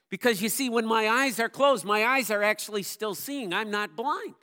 Because 0.09 0.41
you 0.41 0.49
see, 0.49 0.69
when 0.69 0.85
my 0.85 1.07
eyes 1.07 1.39
are 1.39 1.49
closed, 1.49 1.85
my 1.85 2.05
eyes 2.05 2.31
are 2.31 2.43
actually 2.43 2.83
still 2.83 3.13
seeing. 3.13 3.53
I'm 3.53 3.69
not 3.69 3.95
blind. 3.95 4.35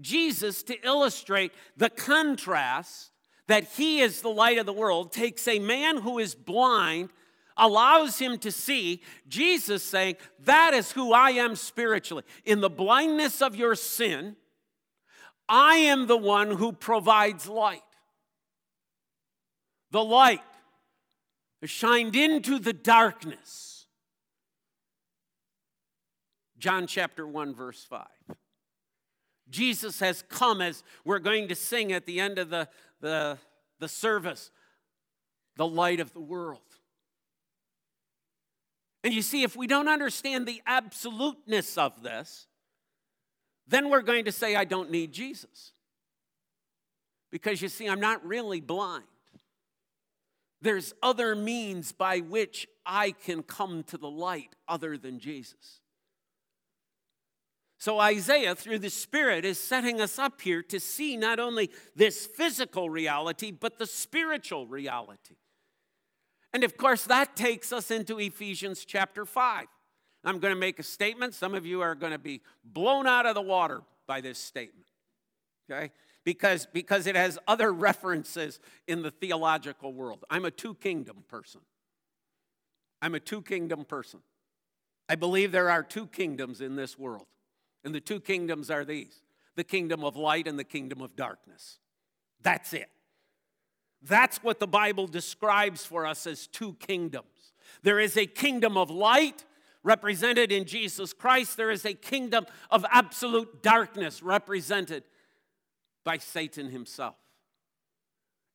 Jesus, 0.00 0.62
to 0.64 0.76
illustrate 0.86 1.52
the 1.76 1.90
contrast 1.90 3.11
that 3.48 3.64
he 3.64 4.00
is 4.00 4.22
the 4.22 4.28
light 4.28 4.58
of 4.58 4.66
the 4.66 4.72
world, 4.72 5.12
takes 5.12 5.46
a 5.48 5.58
man 5.58 5.98
who 5.98 6.18
is 6.18 6.34
blind, 6.34 7.10
allows 7.56 8.18
him 8.18 8.38
to 8.38 8.52
see. 8.52 9.02
Jesus 9.28 9.82
saying, 9.82 10.16
That 10.44 10.74
is 10.74 10.92
who 10.92 11.12
I 11.12 11.30
am 11.30 11.56
spiritually. 11.56 12.24
In 12.44 12.60
the 12.60 12.70
blindness 12.70 13.42
of 13.42 13.56
your 13.56 13.74
sin, 13.74 14.36
I 15.48 15.76
am 15.76 16.06
the 16.06 16.16
one 16.16 16.52
who 16.52 16.72
provides 16.72 17.48
light. 17.48 17.82
The 19.90 20.02
light 20.02 20.40
shined 21.64 22.16
into 22.16 22.58
the 22.58 22.72
darkness. 22.72 23.86
John 26.58 26.86
chapter 26.86 27.26
1, 27.26 27.54
verse 27.54 27.84
5. 27.84 28.06
Jesus 29.50 30.00
has 30.00 30.24
come, 30.28 30.62
as 30.62 30.82
we're 31.04 31.18
going 31.18 31.48
to 31.48 31.54
sing 31.54 31.92
at 31.92 32.06
the 32.06 32.20
end 32.20 32.38
of 32.38 32.50
the, 32.50 32.68
the, 33.02 33.36
the 33.78 33.88
service, 33.88 34.50
the 35.56 35.66
light 35.66 36.00
of 36.00 36.14
the 36.14 36.20
world. 36.20 36.60
And 39.04 39.12
you 39.12 39.20
see, 39.20 39.42
if 39.42 39.56
we 39.56 39.66
don't 39.66 39.88
understand 39.88 40.46
the 40.46 40.62
absoluteness 40.66 41.76
of 41.76 42.02
this, 42.02 42.46
then 43.66 43.90
we're 43.90 44.02
going 44.02 44.24
to 44.24 44.32
say, 44.32 44.56
I 44.56 44.64
don't 44.64 44.90
need 44.90 45.12
Jesus. 45.12 45.72
Because 47.30 47.60
you 47.60 47.68
see, 47.68 47.88
I'm 47.88 48.00
not 48.00 48.24
really 48.24 48.60
blind. 48.60 49.04
There's 50.60 50.94
other 51.02 51.34
means 51.34 51.90
by 51.90 52.20
which 52.20 52.68
I 52.86 53.10
can 53.10 53.42
come 53.42 53.82
to 53.84 53.98
the 53.98 54.10
light 54.10 54.54
other 54.68 54.96
than 54.96 55.18
Jesus. 55.18 55.80
So, 57.82 57.98
Isaiah, 57.98 58.54
through 58.54 58.78
the 58.78 58.90
Spirit, 58.90 59.44
is 59.44 59.58
setting 59.58 60.00
us 60.00 60.16
up 60.16 60.40
here 60.40 60.62
to 60.62 60.78
see 60.78 61.16
not 61.16 61.40
only 61.40 61.68
this 61.96 62.26
physical 62.28 62.88
reality, 62.88 63.50
but 63.50 63.76
the 63.76 63.86
spiritual 63.86 64.68
reality. 64.68 65.34
And 66.52 66.62
of 66.62 66.76
course, 66.76 67.02
that 67.06 67.34
takes 67.34 67.72
us 67.72 67.90
into 67.90 68.20
Ephesians 68.20 68.84
chapter 68.84 69.24
5. 69.24 69.66
I'm 70.22 70.38
going 70.38 70.54
to 70.54 70.60
make 70.60 70.78
a 70.78 70.84
statement. 70.84 71.34
Some 71.34 71.56
of 71.56 71.66
you 71.66 71.80
are 71.80 71.96
going 71.96 72.12
to 72.12 72.20
be 72.20 72.42
blown 72.62 73.08
out 73.08 73.26
of 73.26 73.34
the 73.34 73.42
water 73.42 73.82
by 74.06 74.20
this 74.20 74.38
statement, 74.38 74.86
okay? 75.68 75.90
Because, 76.22 76.68
because 76.72 77.08
it 77.08 77.16
has 77.16 77.36
other 77.48 77.72
references 77.88 78.60
in 78.86 79.02
the 79.02 79.10
theological 79.10 79.92
world. 79.92 80.24
I'm 80.30 80.44
a 80.44 80.52
two 80.52 80.74
kingdom 80.74 81.24
person. 81.26 81.62
I'm 83.00 83.16
a 83.16 83.20
two 83.20 83.42
kingdom 83.42 83.84
person. 83.84 84.20
I 85.08 85.16
believe 85.16 85.50
there 85.50 85.68
are 85.68 85.82
two 85.82 86.06
kingdoms 86.06 86.60
in 86.60 86.76
this 86.76 86.96
world. 86.96 87.26
And 87.84 87.94
the 87.94 88.00
two 88.00 88.20
kingdoms 88.20 88.70
are 88.70 88.84
these 88.84 89.22
the 89.54 89.64
kingdom 89.64 90.02
of 90.02 90.16
light 90.16 90.46
and 90.46 90.58
the 90.58 90.64
kingdom 90.64 91.02
of 91.02 91.14
darkness. 91.14 91.78
That's 92.40 92.72
it. 92.72 92.88
That's 94.00 94.42
what 94.42 94.58
the 94.58 94.66
Bible 94.66 95.06
describes 95.06 95.84
for 95.84 96.06
us 96.06 96.26
as 96.26 96.46
two 96.46 96.74
kingdoms. 96.74 97.52
There 97.82 98.00
is 98.00 98.16
a 98.16 98.26
kingdom 98.26 98.76
of 98.76 98.90
light 98.90 99.44
represented 99.84 100.52
in 100.52 100.64
Jesus 100.64 101.12
Christ, 101.12 101.56
there 101.56 101.70
is 101.70 101.84
a 101.84 101.94
kingdom 101.94 102.46
of 102.70 102.86
absolute 102.90 103.62
darkness 103.62 104.22
represented 104.22 105.02
by 106.04 106.18
Satan 106.18 106.70
himself. 106.70 107.16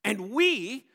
And 0.04 0.32
we, 0.32 0.86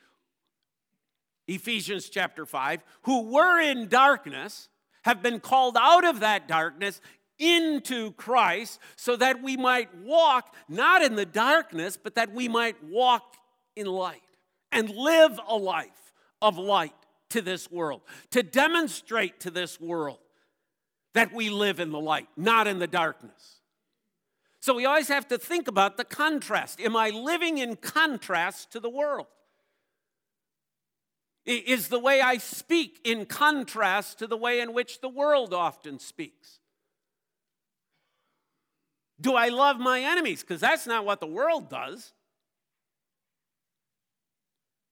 Ephesians 1.47 2.09
chapter 2.09 2.47
5, 2.47 2.83
who 3.03 3.31
were 3.31 3.61
in 3.61 3.89
darkness, 3.89 4.69
have 5.05 5.23
been 5.23 5.41
called 5.41 5.77
out 5.79 6.05
of 6.05 6.21
that 6.21 6.49
darkness 6.49 7.01
into 7.39 8.13
Christ 8.13 8.79
so 8.97 9.17
that 9.17 9.43
we 9.43 9.57
might 9.57 9.95
walk 9.99 10.55
not 10.69 11.03
in 11.03 11.17
the 11.17 11.27
darkness, 11.27 11.97
but 11.97 12.15
that 12.15 12.33
we 12.33 12.49
might 12.49 12.83
walk 12.85 13.37
in 13.77 13.87
light 13.87 14.21
and 14.71 14.91
live 14.91 15.39
a 15.49 15.57
life 15.57 16.13
of 16.41 16.59
light 16.59 16.95
to 17.31 17.41
this 17.41 17.71
world, 17.71 18.03
to 18.31 18.43
demonstrate 18.43 19.41
to 19.41 19.51
this 19.51 19.81
world 19.81 20.19
that 21.15 21.33
we 21.33 21.51
live 21.51 21.81
in 21.81 21.91
the 21.91 22.01
light, 22.01 22.29
not 22.37 22.67
in 22.67 22.79
the 22.79 22.87
darkness. 22.87 23.61
So 24.61 24.75
we 24.75 24.87
always 24.87 25.09
have 25.09 25.27
to 25.29 25.39
think 25.39 25.67
about 25.67 25.97
the 25.97 26.05
contrast. 26.05 26.81
Am 26.81 26.97
I 26.97 27.11
living 27.11 27.59
in 27.59 27.77
contrast 27.77 28.71
to 28.73 28.81
the 28.81 28.91
world? 28.91 29.27
Is 31.45 31.89
the 31.89 31.99
way 31.99 32.21
I 32.21 32.37
speak 32.37 33.01
in 33.03 33.27
contrast 33.27 34.21
to 34.21 34.29
the 34.29 34.37
way 34.37 34.61
in 34.61 34.73
which 34.73 35.01
the 35.01 35.09
world 35.09 35.53
often 35.53 35.99
speaks? 35.99 36.61
Do 39.23 39.35
I 39.37 39.49
love 39.49 39.79
my 39.79 40.01
enemies? 40.01 40.43
Because 40.43 40.61
that's 40.61 40.87
not 40.87 41.07
what 41.07 41.21
the 41.21 41.27
world 41.27 41.71
does. 41.71 42.13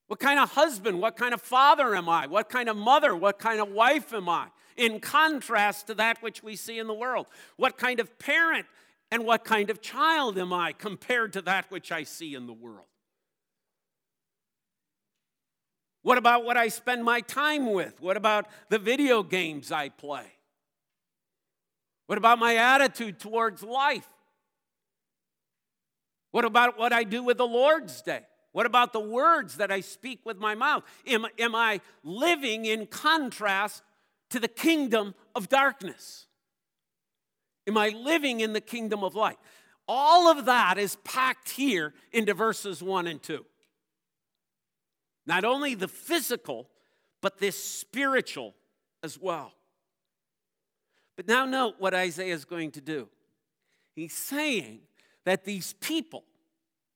What 0.07 0.19
kind 0.21 0.41
of 0.41 0.51
husband, 0.53 1.01
what 1.01 1.17
kind 1.17 1.35
of 1.35 1.43
father 1.43 1.95
am 1.95 2.09
I? 2.09 2.27
What 2.27 2.49
kind 2.49 2.69
of 2.69 2.77
mother, 2.77 3.15
what 3.15 3.39
kind 3.39 3.61
of 3.61 3.69
wife 3.69 4.13
am 4.13 4.29
I? 4.29 4.47
In 4.77 5.01
contrast 5.01 5.89
to 5.89 5.95
that 5.95 6.23
which 6.23 6.43
we 6.43 6.57
see 6.57 6.79
in 6.79 6.87
the 6.87 6.95
world. 6.95 7.27
What 7.57 7.77
kind 7.77 8.01
of 8.01 8.19
parent 8.19 8.67
and 9.11 9.25
what 9.25 9.45
kind 9.45 9.69
of 9.69 9.81
child 9.81 10.39
am 10.39 10.53
I 10.53 10.73
compared 10.73 11.33
to 11.35 11.43
that 11.43 11.71
which 11.71 11.93
I 11.93 12.05
see 12.05 12.35
in 12.35 12.47
the 12.47 12.53
world? 12.53 12.87
What 16.03 16.19
about 16.19 16.45
what 16.45 16.57
I 16.57 16.69
spend 16.69 17.05
my 17.05 17.21
time 17.21 17.73
with? 17.73 18.01
What 18.01 18.17
about 18.17 18.47
the 18.69 18.79
video 18.79 19.23
games 19.23 19.71
I 19.71 19.91
play? 19.91 20.27
What 22.07 22.19
about 22.19 22.39
my 22.39 22.57
attitude 22.57 23.19
towards 23.21 23.63
life? 23.63 24.09
What 26.31 26.45
about 26.45 26.79
what 26.79 26.93
I 26.93 27.05
do 27.05 27.23
with 27.23 27.39
the 27.39 27.47
Lord's 27.47 28.03
Day? 28.03 28.23
What 28.53 28.67
about 28.67 28.93
the 28.93 29.01
words 29.01 29.57
that 29.57 29.71
I 29.71 29.81
speak 29.81 30.21
with 30.25 30.39
my 30.39 30.55
mouth? 30.55 30.85
Am, 31.07 31.27
am 31.39 31.55
I 31.55 31.81
living 32.03 32.65
in 32.65 32.87
contrast 32.87 33.83
to 34.31 34.41
the 34.41 34.49
kingdom 34.49 35.15
of 35.35 35.49
darkness? 35.49 36.27
Am 37.67 37.77
I 37.77 37.91
living 37.91 38.41
in 38.41 38.53
the 38.53 38.61
kingdom 38.61 39.05
of 39.05 39.15
light? 39.15 39.39
All 39.87 40.29
of 40.29 40.47
that 40.47 40.79
is 40.79 40.97
packed 41.05 41.51
here 41.51 41.95
into 42.13 42.35
verses 42.35 42.83
1 42.83 43.07
and 43.07 43.23
2. 43.23 43.45
Not 45.27 45.45
only 45.45 45.75
the 45.75 45.89
physical, 45.89 46.69
but 47.21 47.39
this 47.39 47.63
spiritual 47.63 48.55
as 49.03 49.19
well. 49.19 49.53
But 51.17 51.29
now, 51.29 51.45
note 51.45 51.75
what 51.79 51.93
Isaiah 51.93 52.35
is 52.35 52.45
going 52.45 52.71
to 52.73 52.81
do. 52.81 53.09
He's 53.95 54.17
saying 54.17 54.81
that 55.25 55.45
these 55.45 55.75
people, 55.75 56.25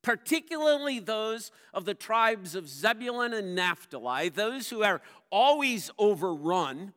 particularly 0.03 0.99
those 0.99 1.51
of 1.73 1.85
the 1.85 1.95
tribes 1.95 2.55
of 2.55 2.69
Zebulun 2.69 3.33
and 3.33 3.55
Naphtali, 3.55 4.29
those 4.29 4.71
who 4.71 4.83
are 4.83 5.01
always 5.31 5.91
overrun 5.99 6.93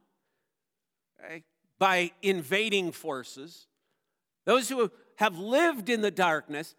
okay, 1.24 1.44
by 1.80 2.12
invading 2.22 2.92
forces, 2.92 3.68
those 4.46 4.70
who 4.70 4.92
have 5.18 5.38
lived 5.38 5.90
in 5.90 6.02
the 6.02 6.12
darkness, 6.12 6.76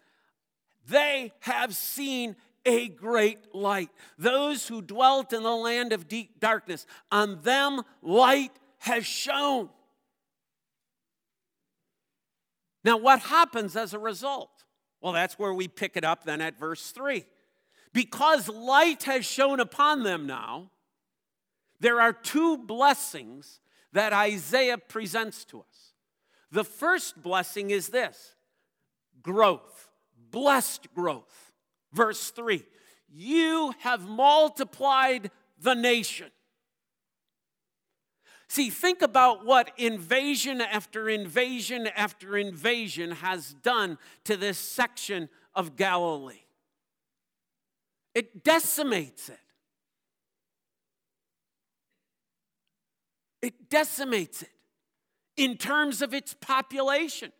they 0.87 1.31
have 1.41 1.75
seen 1.75 2.35
a 2.65 2.87
great 2.87 3.53
light. 3.53 3.89
Those 4.17 4.67
who 4.67 4.81
dwelt 4.81 5.33
in 5.33 5.43
the 5.43 5.55
land 5.55 5.93
of 5.93 6.07
deep 6.07 6.39
darkness, 6.39 6.85
on 7.11 7.41
them 7.41 7.81
light 8.01 8.51
has 8.79 9.05
shone. 9.05 9.69
Now, 12.83 12.97
what 12.97 13.19
happens 13.19 13.75
as 13.75 13.93
a 13.93 13.99
result? 13.99 14.63
Well, 15.01 15.13
that's 15.13 15.37
where 15.37 15.53
we 15.53 15.67
pick 15.67 15.97
it 15.97 16.03
up 16.03 16.23
then 16.23 16.41
at 16.41 16.59
verse 16.59 16.91
3. 16.91 17.25
Because 17.93 18.47
light 18.47 19.03
has 19.03 19.25
shone 19.25 19.59
upon 19.59 20.03
them 20.03 20.27
now, 20.27 20.71
there 21.79 22.01
are 22.01 22.13
two 22.13 22.57
blessings 22.57 23.59
that 23.93 24.13
Isaiah 24.13 24.77
presents 24.77 25.45
to 25.45 25.59
us. 25.61 25.93
The 26.51 26.63
first 26.63 27.21
blessing 27.21 27.69
is 27.69 27.89
this 27.89 28.35
growth, 29.21 29.89
blessed 30.31 30.93
growth. 30.93 31.51
Verse 31.93 32.31
3 32.31 32.63
You 33.09 33.73
have 33.79 34.07
multiplied 34.07 35.31
the 35.59 35.73
nation. 35.73 36.31
See, 38.49 38.71
think 38.71 39.03
about 39.03 39.45
what 39.45 39.71
invasion 39.77 40.59
after 40.59 41.07
invasion 41.07 41.87
after 41.95 42.35
invasion 42.35 43.11
has 43.11 43.53
done 43.53 43.99
to 44.23 44.35
this 44.35 44.57
section 44.57 45.29
of 45.53 45.75
Galilee. 45.75 46.41
It 48.15 48.43
decimates 48.43 49.29
it. 49.29 49.39
It 53.43 53.69
decimates 53.69 54.41
it 54.41 54.49
in 55.37 55.55
terms 55.55 56.01
of 56.01 56.15
its 56.15 56.33
population, 56.33 57.31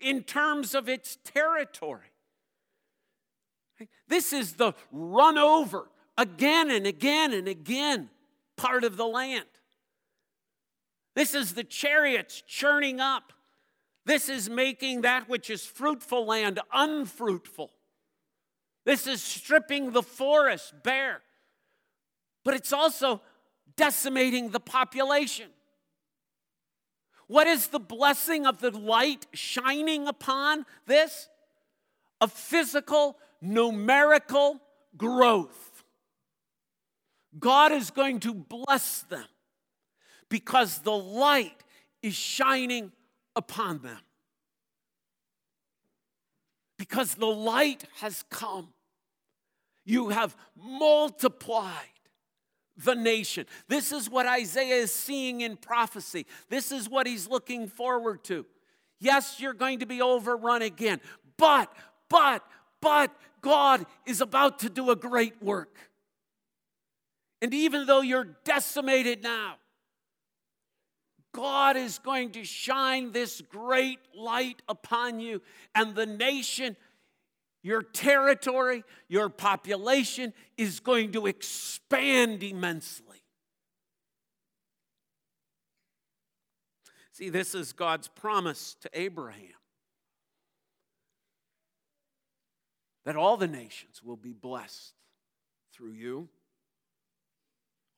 in 0.00 0.22
terms 0.22 0.74
of 0.74 0.88
its 0.88 1.18
territory. 1.24 2.10
This 4.08 4.32
is 4.32 4.54
the 4.54 4.72
run 4.90 5.36
over 5.36 5.90
again 6.16 6.70
and 6.70 6.86
again 6.86 7.34
and 7.34 7.48
again 7.48 8.08
part 8.56 8.82
of 8.82 8.96
the 8.96 9.06
land. 9.06 9.44
This 11.14 11.34
is 11.34 11.54
the 11.54 11.64
chariots 11.64 12.42
churning 12.46 13.00
up. 13.00 13.32
This 14.04 14.28
is 14.28 14.50
making 14.50 15.02
that 15.02 15.28
which 15.28 15.48
is 15.48 15.64
fruitful 15.64 16.26
land 16.26 16.60
unfruitful. 16.72 17.70
This 18.84 19.06
is 19.06 19.22
stripping 19.22 19.92
the 19.92 20.02
forest 20.02 20.74
bare. 20.82 21.22
But 22.44 22.54
it's 22.54 22.72
also 22.72 23.22
decimating 23.76 24.50
the 24.50 24.60
population. 24.60 25.48
What 27.26 27.46
is 27.46 27.68
the 27.68 27.80
blessing 27.80 28.46
of 28.46 28.60
the 28.60 28.70
light 28.70 29.26
shining 29.32 30.06
upon 30.06 30.66
this? 30.86 31.28
A 32.20 32.28
physical, 32.28 33.16
numerical 33.40 34.60
growth. 34.96 35.82
God 37.38 37.72
is 37.72 37.90
going 37.90 38.20
to 38.20 38.34
bless 38.34 39.02
them 39.02 39.24
because 40.28 40.78
the 40.78 40.96
light 40.96 41.62
is 42.02 42.14
shining 42.14 42.92
upon 43.36 43.80
them. 43.80 43.98
Because 46.78 47.14
the 47.14 47.26
light 47.26 47.84
has 48.00 48.24
come. 48.30 48.68
You 49.84 50.08
have 50.10 50.36
multiplied 50.56 51.72
the 52.76 52.94
nation. 52.94 53.46
This 53.68 53.92
is 53.92 54.10
what 54.10 54.26
Isaiah 54.26 54.76
is 54.76 54.92
seeing 54.92 55.42
in 55.42 55.56
prophecy. 55.56 56.26
This 56.48 56.72
is 56.72 56.88
what 56.88 57.06
he's 57.06 57.28
looking 57.28 57.68
forward 57.68 58.24
to. 58.24 58.44
Yes, 58.98 59.38
you're 59.38 59.54
going 59.54 59.80
to 59.80 59.86
be 59.86 60.00
overrun 60.00 60.62
again, 60.62 61.00
but, 61.36 61.72
but, 62.08 62.44
but 62.80 63.14
God 63.40 63.84
is 64.06 64.20
about 64.20 64.60
to 64.60 64.70
do 64.70 64.90
a 64.90 64.96
great 64.96 65.42
work. 65.42 65.76
And 67.42 67.52
even 67.52 67.86
though 67.86 68.00
you're 68.00 68.36
decimated 68.44 69.22
now, 69.22 69.56
God 71.34 71.76
is 71.76 71.98
going 71.98 72.30
to 72.30 72.44
shine 72.44 73.12
this 73.12 73.42
great 73.42 73.98
light 74.14 74.62
upon 74.68 75.20
you, 75.20 75.42
and 75.74 75.94
the 75.94 76.06
nation, 76.06 76.76
your 77.62 77.82
territory, 77.82 78.84
your 79.08 79.28
population 79.28 80.32
is 80.56 80.80
going 80.80 81.12
to 81.12 81.26
expand 81.26 82.42
immensely. 82.42 83.24
See, 87.12 87.30
this 87.30 87.54
is 87.54 87.72
God's 87.72 88.08
promise 88.08 88.76
to 88.80 88.90
Abraham 88.92 89.50
that 93.04 93.16
all 93.16 93.36
the 93.36 93.48
nations 93.48 94.02
will 94.02 94.16
be 94.16 94.32
blessed 94.32 94.94
through 95.72 95.92
you. 95.92 96.28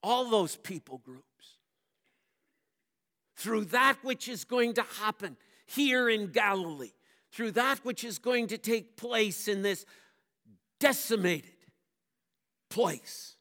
All 0.03 0.31
those 0.31 0.57
people 0.57 0.99
groups 0.99 1.36
through 3.37 3.66
that 3.66 3.96
which 4.03 4.29
is 4.29 4.44
going 4.44 4.75
to 4.75 4.83
happen 5.01 5.37
here 5.66 6.09
in 6.09 6.29
Galilee, 6.29 6.92
through 7.31 7.53
that 7.53 7.85
which 7.85 8.03
is 8.03 8.18
going 8.18 8.49
to 8.49 8.59
take 8.59 8.96
place 8.96 9.46
in 9.49 9.62
this 9.62 9.85
decimated 10.81 11.51
place. 12.70 13.37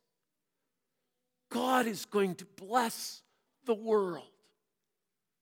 God 1.49 1.87
is 1.87 2.05
going 2.05 2.35
to 2.35 2.45
bless 2.45 3.21
the 3.65 3.73
world 3.73 4.23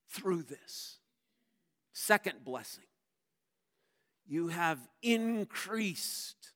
through 0.09 0.43
this. 0.43 0.97
Second 1.93 2.43
blessing, 2.43 2.83
you 4.27 4.49
have 4.49 4.79
increased 5.01 6.51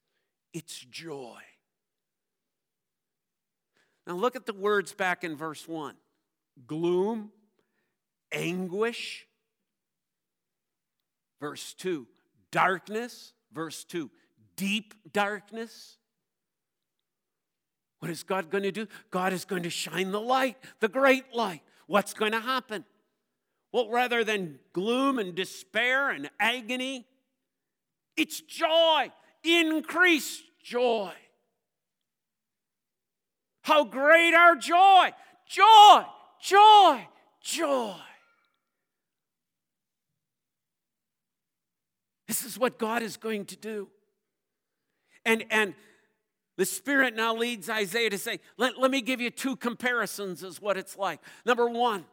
its 0.54 0.80
joy. 0.80 1.40
Now 4.06 4.14
look 4.14 4.36
at 4.36 4.46
the 4.46 4.54
words 4.54 4.94
back 4.94 5.24
in 5.24 5.36
verse 5.36 5.68
1 5.68 5.96
gloom 6.66 7.32
anguish. 8.32 9.28
Verse 11.40 11.74
2, 11.76 12.08
darkness. 12.52 13.34
Verse 13.54 13.84
2, 13.84 14.10
deep 14.56 14.94
darkness. 15.12 15.98
What 18.00 18.12
is 18.12 18.24
God 18.24 18.50
going 18.50 18.64
to 18.64 18.72
do? 18.72 18.88
God 19.10 19.34
is 19.34 19.46
going 19.46 19.64
to 19.64 19.70
shine 19.70 20.12
the 20.12 20.22
light, 20.22 20.58
the 20.80 20.88
great 20.88 21.34
light. 21.34 21.62
What's 21.88 22.14
going 22.14 22.34
to 22.34 22.40
happen? 22.40 22.86
Well, 23.72 23.90
rather 23.90 24.24
than 24.24 24.60
gloom 24.74 25.20
and 25.20 25.34
despair 25.34 26.10
and 26.10 26.30
agony, 26.40 27.06
it's 28.16 28.42
joy, 28.42 29.12
increased 29.44 30.44
joy. 30.64 31.14
How 33.62 33.84
great 33.84 34.34
our 34.34 34.56
joy! 34.56 35.12
Joy, 35.48 36.04
joy, 36.42 37.08
joy. 37.42 37.96
This 42.28 42.44
is 42.44 42.60
what 42.60 42.78
God 42.78 43.02
is 43.02 43.18
going 43.18 43.46
to 43.46 43.56
do. 43.56 43.88
And, 45.26 45.46
and 45.50 45.74
the 46.58 46.66
Spirit 46.66 47.16
now 47.16 47.36
leads 47.36 47.70
Isaiah 47.70 48.10
to 48.10 48.18
say, 48.18 48.40
let, 48.58 48.80
let 48.80 48.92
me 48.92 49.02
give 49.02 49.22
you 49.22 49.30
two 49.30 49.56
comparisons 49.56 50.44
is 50.44 50.62
what 50.62 50.78
it's 50.78 50.98
like. 50.98 51.20
Number 51.46 51.68
one, 51.70 52.06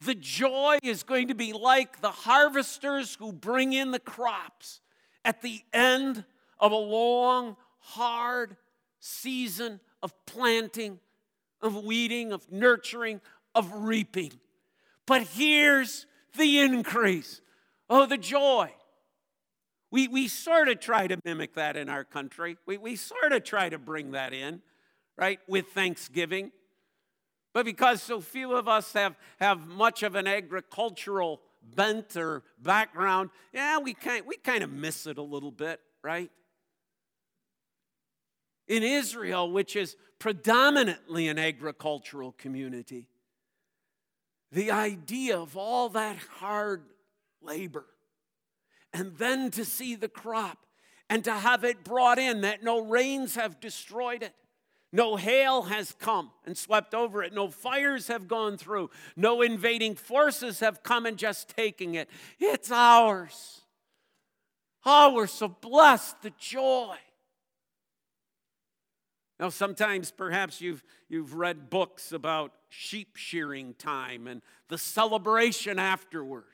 the 0.00 0.14
joy 0.14 0.78
is 0.82 1.02
going 1.02 1.28
to 1.28 1.34
be 1.34 1.52
like 1.52 2.00
the 2.00 2.10
harvesters 2.10 3.16
who 3.16 3.32
bring 3.32 3.72
in 3.72 3.90
the 3.90 3.98
crops 3.98 4.80
at 5.24 5.42
the 5.42 5.62
end 5.72 6.24
of 6.58 6.72
a 6.72 6.76
long, 6.76 7.56
hard 7.78 8.56
season 9.00 9.80
of 10.02 10.12
planting, 10.26 10.98
of 11.62 11.84
weeding, 11.84 12.32
of 12.32 12.50
nurturing, 12.52 13.20
of 13.54 13.72
reaping. 13.72 14.32
But 15.06 15.22
here's 15.22 16.06
the 16.36 16.60
increase 16.60 17.40
Oh, 17.88 18.06
the 18.06 18.18
joy. 18.18 18.72
We, 19.90 20.08
we 20.08 20.28
sort 20.28 20.68
of 20.68 20.80
try 20.80 21.06
to 21.06 21.18
mimic 21.24 21.54
that 21.54 21.76
in 21.76 21.88
our 21.88 22.04
country. 22.04 22.56
We, 22.66 22.78
we 22.78 22.96
sort 22.96 23.32
of 23.32 23.44
try 23.44 23.68
to 23.68 23.78
bring 23.78 24.12
that 24.12 24.32
in, 24.32 24.60
right, 25.16 25.38
with 25.46 25.68
Thanksgiving. 25.68 26.50
But 27.52 27.64
because 27.64 28.02
so 28.02 28.20
few 28.20 28.54
of 28.54 28.66
us 28.66 28.92
have, 28.94 29.14
have 29.38 29.68
much 29.68 30.02
of 30.02 30.16
an 30.16 30.26
agricultural 30.26 31.40
bent 31.62 32.16
or 32.16 32.42
background, 32.60 33.30
yeah, 33.52 33.78
we 33.78 33.94
kind, 33.94 34.24
we 34.26 34.36
kind 34.36 34.64
of 34.64 34.72
miss 34.72 35.06
it 35.06 35.16
a 35.16 35.22
little 35.22 35.52
bit, 35.52 35.80
right? 36.02 36.30
In 38.66 38.82
Israel, 38.82 39.50
which 39.52 39.76
is 39.76 39.96
predominantly 40.18 41.28
an 41.28 41.38
agricultural 41.38 42.32
community, 42.32 43.08
the 44.50 44.72
idea 44.72 45.38
of 45.38 45.56
all 45.56 45.88
that 45.90 46.16
hard 46.38 46.82
labor. 47.44 47.86
And 48.92 49.16
then 49.16 49.50
to 49.52 49.64
see 49.64 49.94
the 49.94 50.08
crop 50.08 50.58
and 51.10 51.24
to 51.24 51.32
have 51.32 51.64
it 51.64 51.84
brought 51.84 52.18
in 52.18 52.42
that 52.42 52.62
no 52.62 52.80
rains 52.80 53.34
have 53.34 53.60
destroyed 53.60 54.22
it, 54.22 54.34
No 54.94 55.16
hail 55.16 55.62
has 55.62 55.90
come 55.98 56.30
and 56.46 56.56
swept 56.56 56.94
over 56.94 57.24
it. 57.24 57.32
No 57.32 57.48
fires 57.48 58.06
have 58.06 58.28
gone 58.28 58.56
through. 58.56 58.90
No 59.16 59.42
invading 59.42 59.96
forces 59.96 60.60
have 60.60 60.84
come 60.84 61.04
and 61.04 61.16
just 61.18 61.48
taking 61.48 61.96
it. 61.96 62.08
It's 62.38 62.70
ours. 62.70 63.62
Oh, 64.86 65.12
we're 65.12 65.26
so 65.26 65.48
blessed, 65.48 66.22
the 66.22 66.30
joy. 66.38 66.94
Now, 69.40 69.48
sometimes 69.48 70.12
perhaps 70.12 70.60
you've, 70.60 70.84
you've 71.08 71.34
read 71.34 71.70
books 71.70 72.12
about 72.12 72.52
sheep 72.68 73.16
shearing 73.16 73.74
time 73.74 74.28
and 74.28 74.42
the 74.68 74.78
celebration 74.78 75.80
afterwards, 75.80 76.53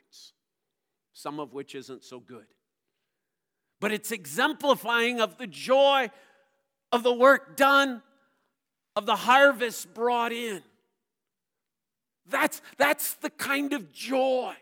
some 1.12 1.40
of 1.40 1.52
which 1.52 1.74
isn't 1.74 2.04
so 2.04 2.20
good. 2.20 2.46
But 3.80 3.92
it's 3.92 4.12
exemplifying 4.12 5.20
of 5.20 5.38
the 5.38 5.46
joy 5.46 6.10
of 6.92 7.02
the 7.02 7.14
work 7.14 7.56
done, 7.56 8.02
of 8.96 9.06
the 9.06 9.16
harvest 9.16 9.94
brought 9.94 10.32
in. 10.32 10.62
That's, 12.28 12.60
that's 12.76 13.14
the 13.14 13.30
kind 13.30 13.72
of 13.72 13.92
joy. 13.92 14.54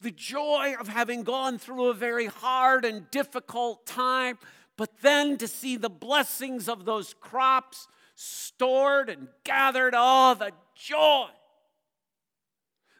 The 0.00 0.10
joy 0.10 0.74
of 0.78 0.88
having 0.88 1.24
gone 1.24 1.58
through 1.58 1.88
a 1.88 1.94
very 1.94 2.26
hard 2.26 2.84
and 2.84 3.10
difficult 3.10 3.86
time, 3.86 4.38
but 4.76 4.90
then 5.02 5.36
to 5.38 5.48
see 5.48 5.76
the 5.76 5.90
blessings 5.90 6.68
of 6.68 6.84
those 6.84 7.14
crops 7.14 7.88
stored 8.14 9.08
and 9.08 9.28
gathered. 9.44 9.94
Oh, 9.96 10.34
the 10.34 10.52
joy. 10.74 11.26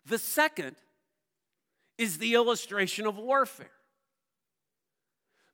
The 0.06 0.18
second 0.18 0.76
is 1.98 2.18
the 2.18 2.34
illustration 2.34 3.06
of 3.06 3.18
warfare. 3.18 3.70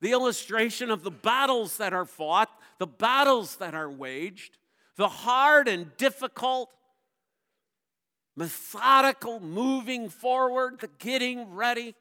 The 0.00 0.12
illustration 0.12 0.90
of 0.90 1.02
the 1.02 1.10
battles 1.10 1.78
that 1.78 1.92
are 1.92 2.04
fought, 2.04 2.50
the 2.78 2.86
battles 2.86 3.56
that 3.56 3.74
are 3.74 3.90
waged, 3.90 4.58
the 4.96 5.08
hard 5.08 5.66
and 5.66 5.96
difficult, 5.96 6.70
methodical 8.36 9.40
moving 9.40 10.08
forward, 10.08 10.80
the 10.80 10.90
getting 10.98 11.54
ready 11.54 11.94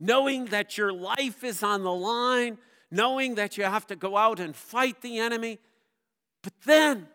knowing 0.00 0.46
that 0.46 0.78
your 0.78 0.92
life 0.92 1.44
is 1.44 1.62
on 1.62 1.84
the 1.84 1.92
line, 1.92 2.56
knowing 2.90 3.34
that 3.34 3.58
you 3.58 3.64
have 3.64 3.86
to 3.86 3.94
go 3.94 4.16
out 4.16 4.40
and 4.40 4.56
fight 4.56 5.02
the 5.02 5.18
enemy. 5.18 5.58
But 6.42 6.54
then 6.64 7.06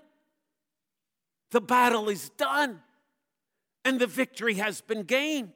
the 1.49 1.59
battle 1.59 2.09
is 2.09 2.29
done 2.29 2.81
and 3.85 3.99
the 3.99 4.07
victory 4.07 4.55
has 4.55 4.81
been 4.81 5.03
gained. 5.03 5.53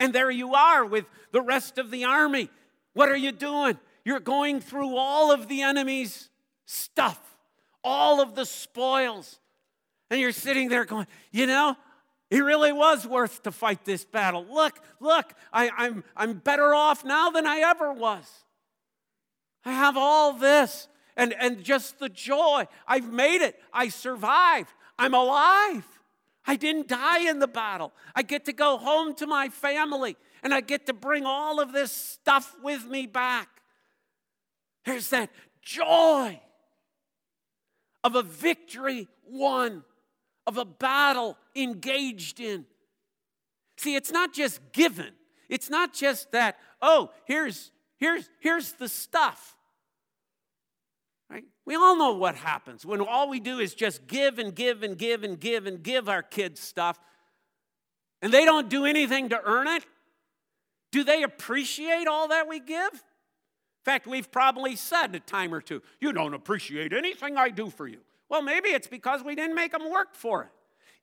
And 0.00 0.12
there 0.12 0.30
you 0.30 0.54
are 0.54 0.84
with 0.84 1.04
the 1.30 1.42
rest 1.42 1.78
of 1.78 1.90
the 1.90 2.04
army. 2.04 2.50
What 2.94 3.08
are 3.10 3.16
you 3.16 3.30
doing? 3.30 3.78
You're 4.04 4.20
going 4.20 4.60
through 4.60 4.96
all 4.96 5.30
of 5.30 5.48
the 5.48 5.62
enemy's 5.62 6.30
stuff, 6.64 7.20
all 7.84 8.20
of 8.20 8.34
the 8.34 8.46
spoils. 8.46 9.38
And 10.10 10.20
you're 10.20 10.32
sitting 10.32 10.68
there 10.68 10.84
going, 10.84 11.06
you 11.30 11.46
know, 11.46 11.76
it 12.30 12.40
really 12.40 12.72
was 12.72 13.06
worth 13.06 13.42
to 13.44 13.52
fight 13.52 13.84
this 13.84 14.04
battle. 14.04 14.44
Look, 14.50 14.80
look, 14.98 15.32
I, 15.52 15.70
I'm, 15.76 16.04
I'm 16.16 16.34
better 16.34 16.74
off 16.74 17.04
now 17.04 17.30
than 17.30 17.46
I 17.46 17.58
ever 17.58 17.92
was. 17.92 18.24
I 19.64 19.72
have 19.72 19.96
all 19.96 20.32
this 20.32 20.88
and, 21.16 21.34
and 21.38 21.62
just 21.62 21.98
the 21.98 22.08
joy. 22.08 22.66
I've 22.86 23.12
made 23.12 23.42
it. 23.42 23.60
I 23.72 23.88
survived. 23.88 24.72
I'm 24.98 25.14
alive. 25.14 25.84
I 26.46 26.56
didn't 26.56 26.88
die 26.88 27.28
in 27.28 27.38
the 27.38 27.48
battle. 27.48 27.92
I 28.14 28.22
get 28.22 28.44
to 28.44 28.52
go 28.52 28.78
home 28.78 29.14
to 29.16 29.26
my 29.26 29.48
family 29.48 30.16
and 30.42 30.54
I 30.54 30.60
get 30.60 30.86
to 30.86 30.92
bring 30.92 31.26
all 31.26 31.60
of 31.60 31.72
this 31.72 31.90
stuff 31.90 32.54
with 32.62 32.86
me 32.86 33.06
back. 33.06 33.48
There's 34.84 35.10
that 35.10 35.30
joy 35.60 36.40
of 38.04 38.14
a 38.14 38.22
victory 38.22 39.08
won 39.28 39.82
of 40.46 40.56
a 40.56 40.64
battle 40.64 41.36
engaged 41.56 42.38
in. 42.38 42.64
See, 43.76 43.96
it's 43.96 44.12
not 44.12 44.32
just 44.32 44.60
given. 44.72 45.12
It's 45.48 45.68
not 45.68 45.92
just 45.92 46.30
that, 46.32 46.56
oh, 46.80 47.10
here's 47.24 47.72
here's 47.98 48.28
here's 48.40 48.72
the 48.72 48.88
stuff. 48.88 49.55
Right? 51.30 51.44
We 51.64 51.74
all 51.74 51.96
know 51.96 52.12
what 52.12 52.36
happens 52.36 52.86
when 52.86 53.00
all 53.00 53.28
we 53.28 53.40
do 53.40 53.58
is 53.58 53.74
just 53.74 54.06
give 54.06 54.38
and 54.38 54.54
give 54.54 54.82
and 54.82 54.96
give 54.96 55.24
and 55.24 55.40
give 55.40 55.66
and 55.66 55.82
give 55.82 56.08
our 56.08 56.22
kids 56.22 56.60
stuff 56.60 56.98
and 58.22 58.32
they 58.32 58.44
don't 58.44 58.68
do 58.68 58.84
anything 58.84 59.28
to 59.30 59.40
earn 59.44 59.68
it. 59.68 59.84
Do 60.92 61.04
they 61.04 61.22
appreciate 61.22 62.06
all 62.06 62.28
that 62.28 62.48
we 62.48 62.60
give? 62.60 62.92
In 62.92 63.84
fact, 63.84 64.06
we've 64.06 64.30
probably 64.30 64.76
said 64.76 65.14
a 65.14 65.20
time 65.20 65.52
or 65.54 65.60
two, 65.60 65.82
you 66.00 66.12
don't 66.12 66.34
appreciate 66.34 66.92
anything 66.92 67.36
I 67.36 67.50
do 67.50 67.70
for 67.70 67.86
you. 67.86 67.98
Well, 68.28 68.42
maybe 68.42 68.70
it's 68.70 68.88
because 68.88 69.22
we 69.22 69.34
didn't 69.34 69.54
make 69.54 69.72
them 69.72 69.90
work 69.90 70.14
for 70.14 70.44
it. 70.44 70.48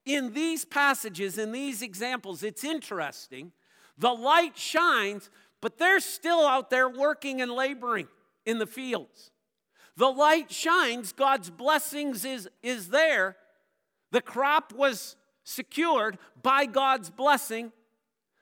In 0.06 0.34
these 0.34 0.66
passages, 0.66 1.38
in 1.38 1.52
these 1.54 1.82
examples, 1.82 2.44
it's 2.44 2.64
interesting. 2.64 3.54
The 3.98 4.12
light 4.12 4.58
shines, 4.58 5.30
but 5.62 5.78
they're 5.78 6.02
still 6.02 6.46
out 6.46 6.70
there 6.70 6.90
working 6.90 7.42
and 7.42 7.52
laboring 7.52 8.08
in 8.46 8.60
the 8.60 8.68
fields. 8.68 9.32
The 9.96 10.10
light 10.10 10.52
shines, 10.52 11.12
God's 11.12 11.50
blessings 11.50 12.26
is, 12.26 12.50
is 12.62 12.90
there. 12.90 13.38
The 14.12 14.22
crop 14.22 14.74
was 14.74 15.16
secured 15.44 16.18
by 16.42 16.66
God's 16.66 17.10
blessing. 17.10 17.72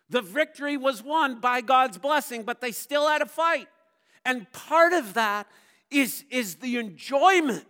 The 0.10 0.22
victory 0.22 0.78
was 0.78 1.04
won 1.04 1.40
by 1.40 1.62
God's 1.62 1.98
blessing, 1.98 2.44
but 2.44 2.62
they 2.62 2.72
still 2.72 3.08
had 3.08 3.22
a 3.22 3.26
fight. 3.26 3.68
And 4.26 4.52
part 4.52 4.94
of 4.94 5.14
that 5.16 5.48
is, 5.90 6.24
is 6.30 6.56
the 6.56 6.78
enjoyment 6.78 7.66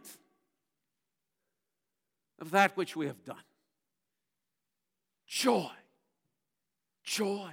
of 2.39 2.51
that 2.51 2.75
which 2.75 2.95
we 2.95 3.07
have 3.07 3.23
done. 3.23 3.37
Joy, 5.27 5.69
joy, 7.03 7.51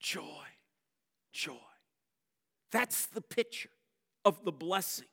joy, 0.00 0.22
joy. 1.32 1.52
That's 2.70 3.06
the 3.06 3.20
picture 3.20 3.70
of 4.24 4.44
the 4.44 4.52
blessings. 4.52 5.08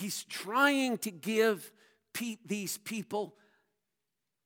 He's 0.00 0.24
trying 0.24 0.96
to 0.98 1.10
give 1.10 1.70
pe- 2.14 2.38
these 2.46 2.78
people 2.78 3.34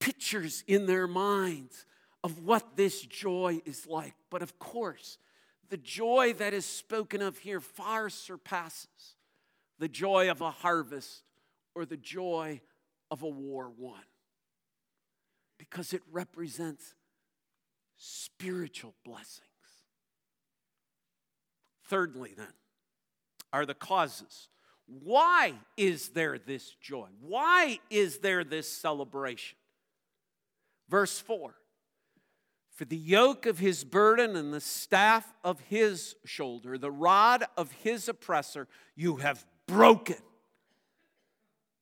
pictures 0.01 0.65
in 0.67 0.87
their 0.87 1.07
minds 1.07 1.87
of 2.25 2.45
what 2.45 2.77
this 2.77 3.03
joy 3.03 3.61
is 3.65 3.87
like. 3.87 4.15
But 4.31 4.43
of 4.43 4.59
course, 4.59 5.17
the 5.71 5.77
joy 5.77 6.33
that 6.39 6.55
is 6.55 6.67
spoken 6.67 7.23
of 7.23 7.39
here 7.39 7.61
far 7.61 8.11
surpasses 8.11 9.15
the 9.79 9.89
joy 9.89 10.29
of 10.29 10.41
a 10.41 10.51
harvest 10.51 11.23
or 11.77 11.85
the 11.85 11.97
joy 11.97 12.61
of 13.13 13.23
a 13.23 13.29
war 13.29 13.73
won 13.79 14.03
because 15.57 15.93
it 15.93 16.03
represents 16.11 16.95
spiritual 17.97 18.95
blessings. 19.05 19.49
Thirdly, 21.87 22.35
then, 22.37 22.53
are 23.53 23.65
the 23.65 23.75
causes. 23.75 24.49
Why 24.87 25.55
is 25.77 26.11
there 26.11 26.39
this 26.39 26.75
joy? 26.81 27.09
Why 27.21 27.81
is 27.91 28.19
there 28.19 28.45
this 28.45 28.71
celebration? 28.71 29.57
Verse 30.89 31.19
4 31.19 31.55
For 32.71 32.85
the 32.85 32.97
yoke 32.97 33.47
of 33.47 33.59
his 33.59 33.85
burden 33.85 34.37
and 34.37 34.53
the 34.53 34.61
staff 34.61 35.33
of 35.43 35.61
his 35.61 36.17
shoulder, 36.25 36.77
the 36.77 36.91
rod 36.91 37.45
of 37.57 37.73
his 37.73 38.09
oppressor, 38.09 38.69
you 38.95 39.17
have 39.17 39.45
broken 39.67 40.17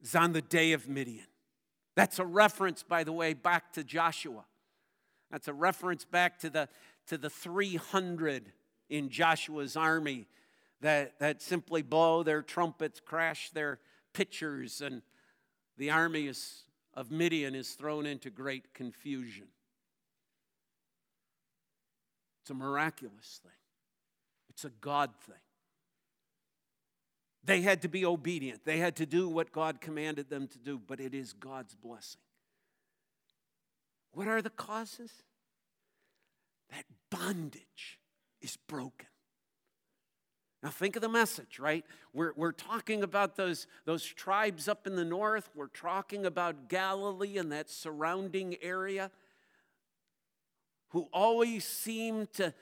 is 0.02 0.14
on 0.14 0.32
the 0.32 0.42
day 0.42 0.72
of 0.72 0.88
Midian. 0.88 1.26
That's 1.94 2.18
a 2.18 2.24
reference, 2.24 2.82
by 2.82 3.04
the 3.04 3.12
way, 3.12 3.34
back 3.34 3.72
to 3.74 3.84
Joshua. 3.84 4.44
That's 5.30 5.48
a 5.48 5.52
reference 5.52 6.04
back 6.04 6.38
to 6.40 6.50
the, 6.50 6.68
to 7.06 7.16
the 7.16 7.30
300 7.30 8.52
in 8.90 9.08
Joshua's 9.08 9.76
army 9.76 10.26
that, 10.82 11.18
that 11.20 11.40
simply 11.40 11.82
blow 11.82 12.22
their 12.22 12.42
trumpets, 12.42 13.00
crash 13.00 13.50
their 13.50 13.78
pitchers, 14.12 14.80
and 14.80 15.02
the 15.78 15.90
army 15.90 16.26
is, 16.26 16.64
of 16.94 17.10
Midian 17.10 17.54
is 17.54 17.70
thrown 17.70 18.04
into 18.04 18.30
great 18.30 18.74
confusion. 18.74 19.46
It's 22.42 22.50
a 22.50 22.54
miraculous 22.54 23.40
thing, 23.42 23.52
it's 24.50 24.64
a 24.64 24.70
God 24.80 25.10
thing. 25.26 25.36
They 27.44 27.62
had 27.62 27.82
to 27.82 27.88
be 27.88 28.04
obedient. 28.04 28.64
They 28.64 28.78
had 28.78 28.94
to 28.96 29.06
do 29.06 29.28
what 29.28 29.50
God 29.50 29.80
commanded 29.80 30.30
them 30.30 30.46
to 30.46 30.58
do, 30.58 30.78
but 30.78 31.00
it 31.00 31.12
is 31.12 31.32
God's 31.32 31.74
blessing. 31.74 32.20
What 34.12 34.28
are 34.28 34.40
the 34.40 34.50
causes? 34.50 35.10
That 36.70 36.84
bondage 37.10 37.98
is 38.40 38.56
broken. 38.68 39.08
Now, 40.62 40.70
think 40.70 40.94
of 40.94 41.02
the 41.02 41.08
message, 41.08 41.58
right? 41.58 41.84
We're, 42.12 42.32
we're 42.36 42.52
talking 42.52 43.02
about 43.02 43.34
those, 43.34 43.66
those 43.84 44.04
tribes 44.04 44.68
up 44.68 44.86
in 44.86 44.94
the 44.94 45.04
north. 45.04 45.50
We're 45.56 45.66
talking 45.66 46.24
about 46.24 46.68
Galilee 46.68 47.36
and 47.36 47.50
that 47.50 47.68
surrounding 47.68 48.56
area 48.62 49.10
who 50.90 51.08
always 51.12 51.64
seem 51.64 52.28
to, 52.34 52.54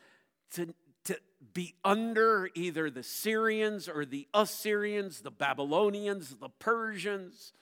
to, 0.52 0.72
to 1.04 1.18
be 1.52 1.74
under 1.84 2.48
either 2.54 2.88
the 2.88 3.02
Syrians 3.02 3.86
or 3.86 4.06
the 4.06 4.26
Assyrians, 4.32 5.20
the 5.20 5.30
Babylonians, 5.30 6.36
the 6.36 6.48
Persians. 6.48 7.52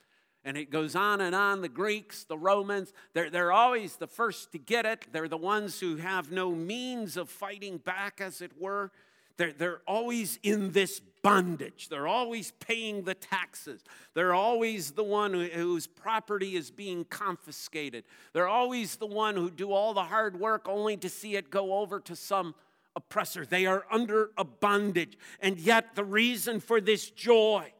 And 0.44 0.56
it 0.56 0.70
goes 0.70 0.94
on 0.94 1.20
and 1.20 1.34
on. 1.34 1.62
The 1.62 1.68
Greeks, 1.68 2.22
the 2.22 2.38
Romans, 2.38 2.92
they're, 3.12 3.28
they're 3.28 3.50
always 3.50 3.96
the 3.96 4.06
first 4.06 4.52
to 4.52 4.58
get 4.58 4.86
it. 4.86 5.06
They're 5.10 5.26
the 5.26 5.36
ones 5.36 5.80
who 5.80 5.96
have 5.96 6.30
no 6.30 6.52
means 6.52 7.16
of 7.16 7.28
fighting 7.28 7.78
back, 7.78 8.20
as 8.20 8.40
it 8.40 8.52
were. 8.56 8.92
They're, 9.38 9.52
they're 9.52 9.80
always 9.86 10.38
in 10.42 10.72
this 10.72 11.00
bondage. 11.22 11.88
They're 11.88 12.08
always 12.08 12.52
paying 12.60 13.04
the 13.04 13.14
taxes. 13.14 13.82
They're 14.14 14.34
always 14.34 14.90
the 14.90 15.04
one 15.04 15.32
who, 15.32 15.44
whose 15.44 15.86
property 15.86 16.56
is 16.56 16.70
being 16.70 17.04
confiscated. 17.04 18.04
They're 18.32 18.48
always 18.48 18.96
the 18.96 19.06
one 19.06 19.36
who 19.36 19.50
do 19.50 19.72
all 19.72 19.94
the 19.94 20.02
hard 20.02 20.38
work 20.38 20.68
only 20.68 20.96
to 20.98 21.08
see 21.08 21.36
it 21.36 21.50
go 21.50 21.78
over 21.78 22.00
to 22.00 22.16
some 22.16 22.54
oppressor. 22.96 23.46
They 23.46 23.64
are 23.66 23.84
under 23.90 24.30
a 24.36 24.44
bondage. 24.44 25.16
And 25.40 25.58
yet, 25.58 25.94
the 25.94 26.04
reason 26.04 26.58
for 26.58 26.80
this 26.80 27.08
joy, 27.10 27.72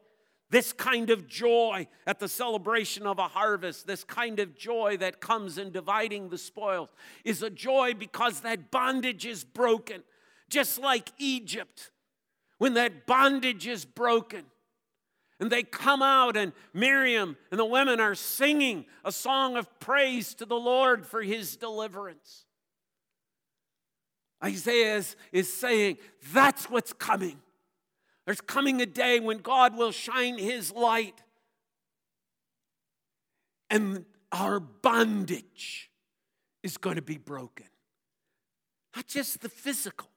this 0.49 0.71
kind 0.71 1.09
of 1.09 1.27
joy 1.27 1.87
at 2.07 2.19
the 2.19 2.29
celebration 2.29 3.05
of 3.05 3.19
a 3.19 3.27
harvest, 3.27 3.85
this 3.85 4.05
kind 4.05 4.39
of 4.39 4.55
joy 4.57 4.95
that 4.97 5.19
comes 5.19 5.57
in 5.57 5.71
dividing 5.71 6.29
the 6.29 6.37
spoils, 6.37 6.89
is 7.25 7.43
a 7.43 7.49
joy 7.49 7.93
because 7.93 8.41
that 8.41 8.71
bondage 8.71 9.25
is 9.25 9.43
broken. 9.43 10.03
Just 10.49 10.79
like 10.79 11.09
Egypt, 11.17 11.91
when 12.57 12.73
that 12.73 13.05
bondage 13.05 13.67
is 13.67 13.85
broken. 13.85 14.45
And 15.39 15.49
they 15.49 15.63
come 15.63 16.01
out, 16.01 16.35
and 16.35 16.51
Miriam 16.73 17.37
and 17.49 17.59
the 17.59 17.65
women 17.65 18.01
are 18.01 18.15
singing 18.15 18.85
a 19.05 19.11
song 19.11 19.55
of 19.55 19.79
praise 19.79 20.33
to 20.35 20.45
the 20.45 20.59
Lord 20.59 21.05
for 21.05 21.21
his 21.21 21.55
deliverance. 21.55 22.45
Isaiah 24.43 24.97
is, 24.97 25.15
is 25.31 25.53
saying, 25.53 25.97
That's 26.33 26.69
what's 26.69 26.91
coming. 26.91 27.39
There's 28.25 28.41
coming 28.41 28.81
a 28.81 28.85
day 28.85 29.19
when 29.19 29.39
God 29.39 29.77
will 29.77 29.91
shine 29.91 30.37
his 30.37 30.71
light, 30.71 31.21
and 33.69 34.05
our 34.31 34.59
bondage 34.59 35.89
is 36.63 36.77
going 36.77 36.97
to 36.97 37.01
be 37.01 37.17
broken. 37.17 37.65
Not 38.95 39.07
just 39.07 39.41
the 39.41 39.49
physical, 39.49 40.09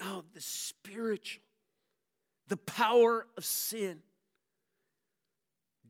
no, 0.00 0.24
the 0.34 0.40
spiritual, 0.40 1.42
the 2.48 2.56
power 2.56 3.26
of 3.36 3.44
sin, 3.44 4.00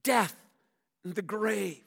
death, 0.03 0.37
and 1.05 1.14
the 1.14 1.23
grave 1.23 1.83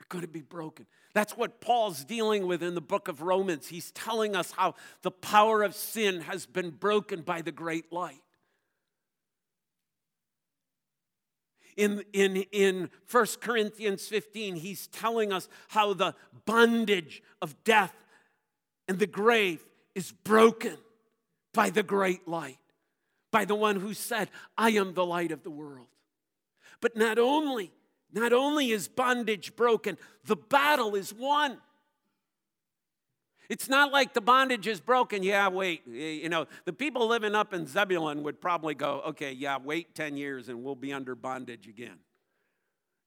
are 0.00 0.06
going 0.08 0.22
to 0.22 0.28
be 0.28 0.42
broken. 0.42 0.86
That's 1.14 1.36
what 1.36 1.60
Paul's 1.60 2.04
dealing 2.04 2.46
with 2.46 2.62
in 2.62 2.74
the 2.74 2.80
book 2.80 3.08
of 3.08 3.22
Romans. 3.22 3.68
He's 3.68 3.90
telling 3.92 4.36
us 4.36 4.50
how 4.50 4.74
the 5.02 5.10
power 5.10 5.62
of 5.62 5.74
sin 5.74 6.20
has 6.22 6.44
been 6.44 6.70
broken 6.70 7.22
by 7.22 7.42
the 7.42 7.52
great 7.52 7.92
light. 7.92 8.22
In, 11.76 12.04
in, 12.12 12.36
in 12.52 12.90
1 13.10 13.26
Corinthians 13.40 14.06
15, 14.08 14.56
he's 14.56 14.86
telling 14.88 15.32
us 15.32 15.48
how 15.68 15.92
the 15.92 16.14
bondage 16.46 17.22
of 17.42 17.54
death 17.64 17.94
and 18.88 18.98
the 18.98 19.06
grave 19.06 19.64
is 19.96 20.12
broken 20.12 20.76
by 21.52 21.70
the 21.70 21.82
great 21.82 22.28
light, 22.28 22.58
by 23.32 23.44
the 23.44 23.56
one 23.56 23.80
who 23.80 23.94
said, 23.94 24.30
I 24.56 24.70
am 24.70 24.94
the 24.94 25.04
light 25.04 25.32
of 25.32 25.42
the 25.42 25.50
world. 25.50 25.88
But 26.80 26.96
not 26.96 27.18
only 27.18 27.72
not 28.12 28.32
only 28.32 28.70
is 28.70 28.88
bondage 28.88 29.56
broken, 29.56 29.98
the 30.24 30.36
battle 30.36 30.94
is 30.94 31.12
won. 31.12 31.58
It's 33.48 33.68
not 33.68 33.92
like 33.92 34.14
the 34.14 34.20
bondage 34.20 34.66
is 34.66 34.80
broken. 34.80 35.22
Yeah, 35.22 35.48
wait. 35.48 35.86
You 35.86 36.28
know, 36.28 36.46
the 36.64 36.72
people 36.72 37.06
living 37.06 37.34
up 37.34 37.52
in 37.52 37.66
Zebulun 37.66 38.22
would 38.24 38.40
probably 38.40 38.74
go, 38.74 39.02
okay, 39.08 39.32
yeah, 39.32 39.58
wait 39.62 39.94
10 39.94 40.16
years 40.16 40.48
and 40.48 40.64
we'll 40.64 40.74
be 40.74 40.92
under 40.92 41.14
bondage 41.14 41.68
again. 41.68 41.98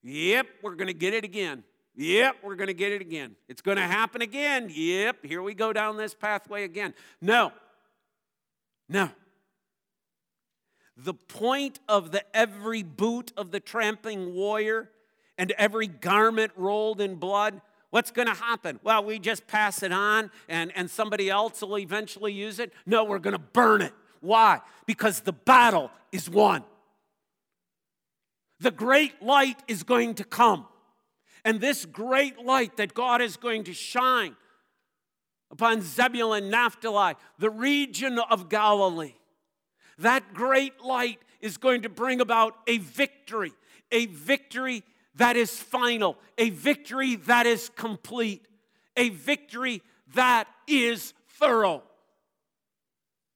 Yep, 0.03 0.47
we're 0.61 0.75
going 0.75 0.87
to 0.87 0.93
get 0.93 1.13
it 1.13 1.25
again. 1.25 1.63
Yep, 1.95 2.37
we're 2.43 2.55
going 2.55 2.67
to 2.67 2.73
get 2.73 2.91
it 2.91 3.01
again. 3.01 3.35
It's 3.47 3.61
going 3.61 3.77
to 3.77 3.83
happen 3.83 4.21
again. 4.21 4.71
Yep, 4.73 5.25
here 5.25 5.41
we 5.41 5.53
go 5.53 5.73
down 5.73 5.97
this 5.97 6.13
pathway 6.13 6.63
again. 6.63 6.93
No. 7.21 7.51
No. 8.87 9.09
The 10.95 11.13
point 11.13 11.79
of 11.87 12.11
the 12.11 12.23
every 12.35 12.83
boot 12.83 13.31
of 13.37 13.51
the 13.51 13.59
tramping 13.59 14.33
warrior 14.33 14.89
and 15.37 15.51
every 15.51 15.87
garment 15.87 16.51
rolled 16.55 16.99
in 16.99 17.15
blood, 17.15 17.61
what's 17.89 18.11
going 18.11 18.27
to 18.27 18.33
happen? 18.33 18.79
Well, 18.83 19.03
we 19.03 19.19
just 19.19 19.47
pass 19.47 19.83
it 19.83 19.91
on 19.91 20.31
and, 20.47 20.71
and 20.75 20.89
somebody 20.89 21.29
else 21.29 21.61
will 21.61 21.77
eventually 21.77 22.33
use 22.33 22.59
it. 22.59 22.73
No, 22.85 23.03
we're 23.03 23.19
going 23.19 23.35
to 23.35 23.39
burn 23.39 23.81
it. 23.81 23.93
Why? 24.19 24.59
Because 24.85 25.21
the 25.21 25.31
battle 25.33 25.91
is 26.11 26.29
won. 26.29 26.63
The 28.59 28.71
great 28.71 29.21
light 29.23 29.63
is 29.67 29.83
going 29.83 30.15
to 30.15 30.25
come. 30.25 30.65
And 31.45 31.61
this 31.61 31.85
great 31.85 32.43
light 32.43 32.77
that 32.77 32.93
God 32.93 33.21
is 33.21 33.37
going 33.37 33.63
to 33.65 33.73
shine 33.73 34.35
upon 35.51 35.81
Zebulun, 35.81 36.49
Naphtali, 36.49 37.15
the 37.37 37.49
region 37.49 38.19
of 38.19 38.49
Galilee, 38.49 39.15
that 39.97 40.33
great 40.33 40.81
light 40.81 41.19
is 41.41 41.57
going 41.57 41.83
to 41.83 41.89
bring 41.89 42.21
about 42.21 42.55
a 42.67 42.77
victory, 42.77 43.53
a 43.91 44.05
victory 44.07 44.83
that 45.15 45.35
is 45.35 45.57
final, 45.57 46.17
a 46.37 46.49
victory 46.49 47.15
that 47.15 47.45
is 47.45 47.69
complete, 47.75 48.47
a 48.95 49.09
victory 49.09 49.81
that 50.13 50.47
is 50.67 51.13
thorough. 51.39 51.83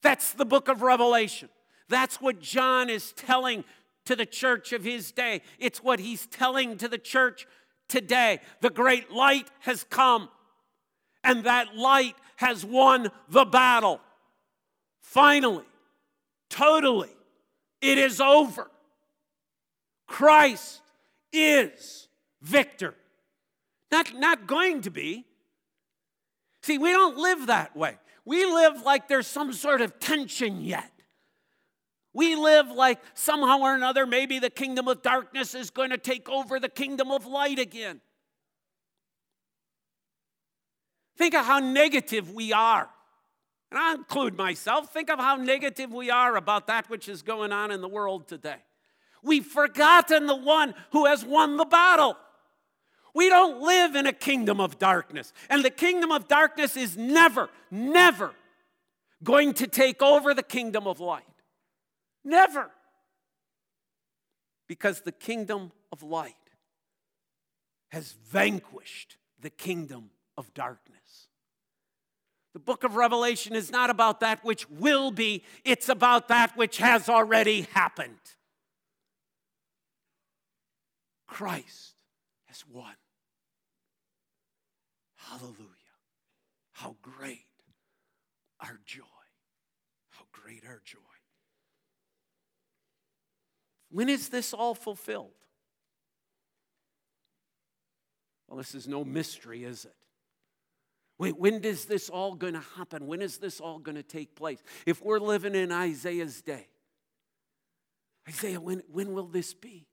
That's 0.01 0.33
the 0.33 0.45
book 0.45 0.67
of 0.67 0.81
Revelation. 0.81 1.49
That's 1.89 2.21
what 2.21 2.41
John 2.41 2.89
is 2.89 3.13
telling 3.13 3.63
to 4.05 4.15
the 4.15 4.25
church 4.25 4.73
of 4.73 4.83
his 4.83 5.11
day. 5.11 5.41
It's 5.59 5.81
what 5.81 5.99
he's 5.99 6.25
telling 6.27 6.77
to 6.77 6.87
the 6.87 6.97
church 6.97 7.47
today. 7.87 8.39
The 8.61 8.69
great 8.69 9.11
light 9.11 9.47
has 9.61 9.83
come, 9.83 10.29
and 11.23 11.43
that 11.45 11.75
light 11.75 12.15
has 12.37 12.65
won 12.65 13.09
the 13.29 13.45
battle. 13.45 14.01
Finally, 15.01 15.65
totally. 16.49 17.11
It 17.81 17.97
is 17.97 18.21
over. 18.21 18.69
Christ 20.07 20.81
is 21.31 22.07
victor. 22.41 22.95
Not, 23.91 24.13
not 24.15 24.47
going 24.47 24.81
to 24.81 24.89
be. 24.89 25.25
See, 26.61 26.77
we 26.77 26.91
don't 26.91 27.17
live 27.17 27.47
that 27.47 27.75
way. 27.75 27.97
We 28.25 28.45
live 28.45 28.83
like 28.83 29.09
there's 29.09 29.27
some 29.27 29.51
sort 29.51 29.81
of 29.81 29.99
tension 29.99 30.61
yet. 30.61 30.92
We 32.13 32.35
live 32.35 32.69
like 32.69 32.99
somehow 33.15 33.59
or 33.59 33.75
another, 33.75 34.05
maybe 34.05 34.39
the 34.39 34.49
kingdom 34.49 34.87
of 34.87 35.01
darkness 35.01 35.55
is 35.55 35.69
going 35.69 35.89
to 35.89 35.97
take 35.97 36.29
over 36.29 36.59
the 36.59 36.69
kingdom 36.69 37.11
of 37.11 37.25
light 37.25 37.59
again. 37.59 38.01
Think 41.17 41.33
of 41.33 41.45
how 41.45 41.59
negative 41.59 42.31
we 42.31 42.53
are 42.53 42.89
and 43.73 43.81
I 43.81 43.95
include 43.95 44.37
myself, 44.37 44.93
think 44.93 45.09
of 45.09 45.17
how 45.17 45.35
negative 45.35 45.91
we 45.91 46.11
are 46.11 46.35
about 46.35 46.67
that 46.67 46.87
which 46.91 47.09
is 47.09 47.23
going 47.23 47.51
on 47.51 47.71
in 47.71 47.81
the 47.81 47.87
world 47.87 48.27
today. 48.27 48.57
We've 49.23 49.43
forgotten 49.43 50.27
the 50.27 50.35
one 50.35 50.75
who 50.91 51.07
has 51.07 51.25
won 51.25 51.57
the 51.57 51.65
battle. 51.65 52.15
We 53.15 53.29
don't 53.29 53.63
live 53.63 53.95
in 53.95 54.05
a 54.05 54.13
kingdom 54.13 54.61
of 54.61 54.77
darkness. 54.77 55.33
And 55.49 55.65
the 55.65 55.71
kingdom 55.71 56.11
of 56.11 56.27
darkness 56.27 56.77
is 56.77 56.95
never, 56.95 57.49
never 57.71 58.35
going 59.23 59.55
to 59.55 59.65
take 59.65 60.03
over 60.03 60.35
the 60.35 60.43
kingdom 60.43 60.85
of 60.85 60.99
light. 60.99 61.23
Never. 62.23 62.71
Because 64.67 65.01
the 65.01 65.11
kingdom 65.11 65.71
of 65.91 66.03
light 66.03 66.35
has 67.89 68.13
vanquished 68.29 69.17
the 69.39 69.49
kingdom 69.49 70.09
of 70.37 70.53
darkness. 70.53 71.27
The 72.53 72.59
book 72.59 72.83
of 72.83 72.95
Revelation 72.95 73.55
is 73.55 73.71
not 73.71 73.89
about 73.89 74.19
that 74.19 74.43
which 74.43 74.69
will 74.69 75.11
be, 75.11 75.43
it's 75.65 75.89
about 75.89 76.27
that 76.27 76.55
which 76.55 76.77
has 76.77 77.09
already 77.09 77.67
happened. 77.73 78.19
Christ 81.27 81.95
has 82.45 82.63
won. 82.67 82.93
Hallelujah. 85.15 85.57
How 86.73 86.95
great 87.01 87.45
our 88.59 88.79
joy. 88.85 89.03
How 90.11 90.25
great 90.31 90.63
our 90.67 90.81
joy. 90.85 90.99
When 93.93 94.09
is 94.09 94.29
this 94.29 94.55
all 94.55 94.73
fulfilled? 94.73 95.29
Well, 98.47 98.57
this 98.57 98.73
is 98.73 98.87
no 98.87 99.05
mystery, 99.05 99.65
is 99.65 99.85
it? 99.85 99.93
Wait, 101.19 101.37
when 101.37 101.63
is 101.63 101.85
this 101.85 102.09
all 102.09 102.33
going 102.33 102.55
to 102.55 102.63
happen? 102.75 103.05
When 103.05 103.21
is 103.21 103.37
this 103.37 103.59
all 103.59 103.77
going 103.77 103.95
to 103.95 104.01
take 104.01 104.35
place? 104.35 104.63
If 104.87 105.03
we're 105.03 105.19
living 105.19 105.53
in 105.53 105.71
Isaiah's 105.71 106.41
day, 106.41 106.67
Isaiah, 108.27 108.59
when, 108.59 108.81
when 108.91 109.13
will 109.13 109.27
this 109.27 109.53
be? 109.53 109.85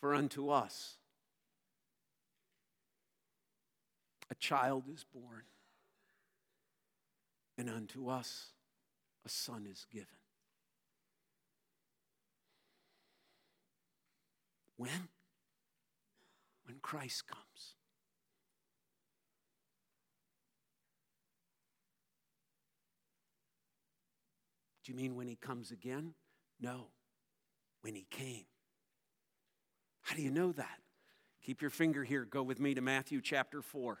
For 0.00 0.16
unto 0.16 0.50
us 0.50 0.96
a 4.28 4.34
child 4.34 4.84
is 4.92 5.04
born, 5.04 5.44
and 7.58 7.70
unto 7.70 8.08
us 8.08 8.52
a 9.24 9.28
son 9.28 9.66
is 9.70 9.86
given. 9.90 10.06
When? 14.76 15.08
When 16.64 16.76
Christ 16.82 17.26
comes. 17.26 17.74
Do 24.84 24.92
you 24.92 24.96
mean 24.96 25.16
when 25.16 25.26
he 25.26 25.34
comes 25.34 25.72
again? 25.72 26.14
No, 26.60 26.88
when 27.80 27.94
he 27.94 28.06
came. 28.08 28.44
How 30.02 30.14
do 30.14 30.22
you 30.22 30.30
know 30.30 30.52
that? 30.52 30.78
Keep 31.44 31.60
your 31.60 31.70
finger 31.70 32.04
here. 32.04 32.24
Go 32.24 32.42
with 32.42 32.60
me 32.60 32.74
to 32.74 32.80
Matthew 32.80 33.20
chapter 33.20 33.62
4. 33.62 33.98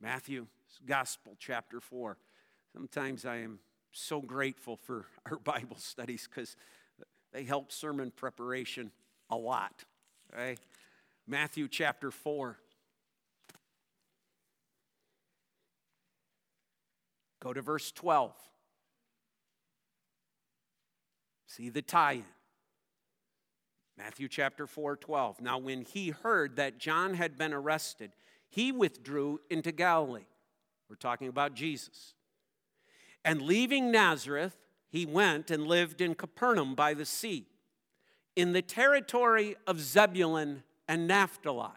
Matthew, 0.00 0.46
Gospel 0.86 1.36
chapter 1.38 1.80
4. 1.80 2.16
Sometimes 2.72 3.24
I 3.24 3.38
am 3.38 3.58
so 3.92 4.20
grateful 4.20 4.76
for 4.76 5.06
our 5.30 5.38
Bible 5.38 5.76
studies 5.76 6.28
because 6.28 6.56
they 7.32 7.44
help 7.44 7.72
sermon 7.72 8.10
preparation 8.10 8.90
a 9.30 9.36
lot. 9.36 9.84
Okay? 10.32 10.56
Matthew 11.26 11.68
chapter 11.68 12.10
4. 12.10 12.56
Go 17.40 17.52
to 17.52 17.62
verse 17.62 17.92
12. 17.92 18.32
See 21.46 21.68
the 21.68 21.82
tie 21.82 22.12
in. 22.12 22.24
Matthew 23.96 24.28
chapter 24.28 24.66
4 24.66 24.96
12. 24.96 25.40
Now, 25.40 25.58
when 25.58 25.82
he 25.82 26.10
heard 26.10 26.56
that 26.56 26.78
John 26.78 27.14
had 27.14 27.36
been 27.36 27.52
arrested, 27.52 28.12
he 28.48 28.70
withdrew 28.70 29.40
into 29.50 29.72
Galilee. 29.72 30.26
We're 30.88 30.96
talking 30.96 31.28
about 31.28 31.54
Jesus. 31.54 32.14
And 33.24 33.42
leaving 33.42 33.90
Nazareth, 33.90 34.56
he 34.88 35.04
went 35.04 35.50
and 35.50 35.66
lived 35.66 36.00
in 36.00 36.14
Capernaum 36.14 36.74
by 36.74 36.94
the 36.94 37.04
sea, 37.04 37.46
in 38.36 38.52
the 38.52 38.62
territory 38.62 39.56
of 39.66 39.80
Zebulun 39.80 40.62
and 40.86 41.06
Naphtali, 41.06 41.70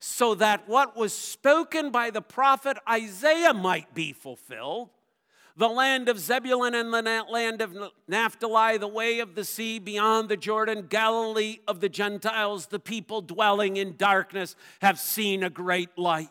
so 0.00 0.34
that 0.34 0.68
what 0.68 0.96
was 0.96 1.12
spoken 1.12 1.90
by 1.90 2.10
the 2.10 2.22
prophet 2.22 2.76
Isaiah 2.88 3.54
might 3.54 3.94
be 3.94 4.12
fulfilled 4.12 4.90
the 5.56 5.68
land 5.68 6.08
of 6.08 6.18
Zebulun 6.18 6.74
and 6.74 6.92
the 6.92 7.24
land 7.30 7.60
of 7.60 7.76
Naphtali, 8.08 8.76
the 8.76 8.88
way 8.88 9.20
of 9.20 9.34
the 9.36 9.44
sea 9.44 9.78
beyond 9.78 10.28
the 10.28 10.36
Jordan, 10.36 10.86
Galilee 10.88 11.58
of 11.68 11.80
the 11.80 11.88
Gentiles, 11.88 12.66
the 12.66 12.80
people 12.80 13.20
dwelling 13.20 13.76
in 13.76 13.96
darkness 13.96 14.56
have 14.80 14.98
seen 14.98 15.44
a 15.44 15.50
great 15.50 15.96
light. 15.96 16.30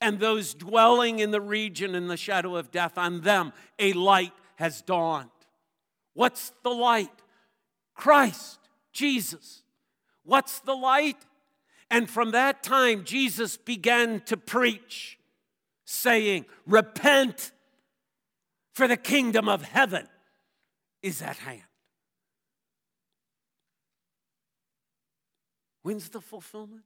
And 0.00 0.18
those 0.18 0.54
dwelling 0.54 1.18
in 1.18 1.30
the 1.30 1.40
region 1.40 1.94
in 1.94 2.08
the 2.08 2.16
shadow 2.16 2.56
of 2.56 2.70
death, 2.70 2.98
on 2.98 3.20
them 3.22 3.52
a 3.78 3.92
light 3.92 4.32
has 4.56 4.82
dawned. 4.82 5.30
What's 6.14 6.52
the 6.62 6.70
light? 6.70 7.10
Christ, 7.94 8.58
Jesus. 8.92 9.62
What's 10.24 10.60
the 10.60 10.74
light? 10.74 11.18
And 11.90 12.08
from 12.08 12.32
that 12.32 12.62
time, 12.62 13.04
Jesus 13.04 13.56
began 13.56 14.20
to 14.22 14.36
preach, 14.36 15.18
saying, 15.84 16.46
Repent 16.66 17.52
for 18.72 18.88
the 18.88 18.96
kingdom 18.96 19.48
of 19.48 19.62
heaven 19.62 20.08
is 21.02 21.22
at 21.22 21.36
hand. 21.36 21.62
When's 25.82 26.08
the 26.08 26.20
fulfillment? 26.20 26.82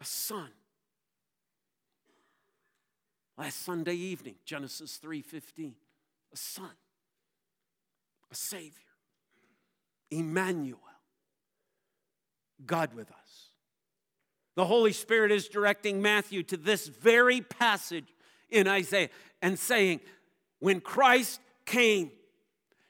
A 0.00 0.04
son. 0.04 0.50
Last 3.36 3.62
Sunday 3.64 3.94
evening, 3.94 4.36
Genesis 4.44 4.98
3:15. 4.98 5.74
A 6.32 6.36
son. 6.36 6.76
A 8.30 8.34
savior. 8.34 8.72
Emmanuel. 10.10 10.80
God 12.64 12.94
with 12.94 13.10
us. 13.10 13.50
The 14.56 14.66
Holy 14.66 14.92
Spirit 14.92 15.30
is 15.30 15.48
directing 15.48 16.02
Matthew 16.02 16.42
to 16.44 16.56
this 16.56 16.88
very 16.88 17.40
passage 17.40 18.12
in 18.50 18.66
Isaiah 18.66 19.10
and 19.40 19.56
saying, 19.58 20.00
when 20.58 20.80
Christ 20.80 21.40
came 21.64 22.10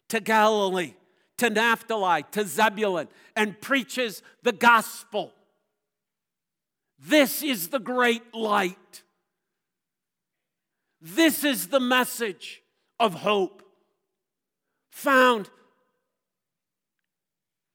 to 0.09 0.21
Galilee, 0.21 0.95
to 1.37 1.51
Naphtali, 1.51 2.25
to 2.31 2.47
Zebulun, 2.47 3.09
and 3.37 3.61
preaches 3.61 4.23
the 4.43 4.53
gospel, 4.53 5.35
this 6.99 7.43
is 7.43 7.69
the 7.69 7.79
great 7.79 8.35
light. 8.35 9.03
This 11.01 11.45
is 11.45 11.69
the 11.69 11.81
message 11.81 12.63
of 12.99 13.15
hope 13.15 13.63
found 14.91 15.49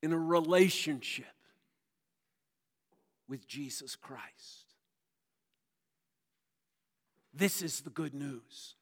in 0.02 0.12
a 0.12 0.18
relationship 0.18 1.26
with 3.30 3.48
Jesus 3.48 3.96
Christ. 3.96 4.76
This 7.34 7.62
is 7.62 7.82
the 7.82 7.90
good 7.90 8.14
news. 8.14 8.76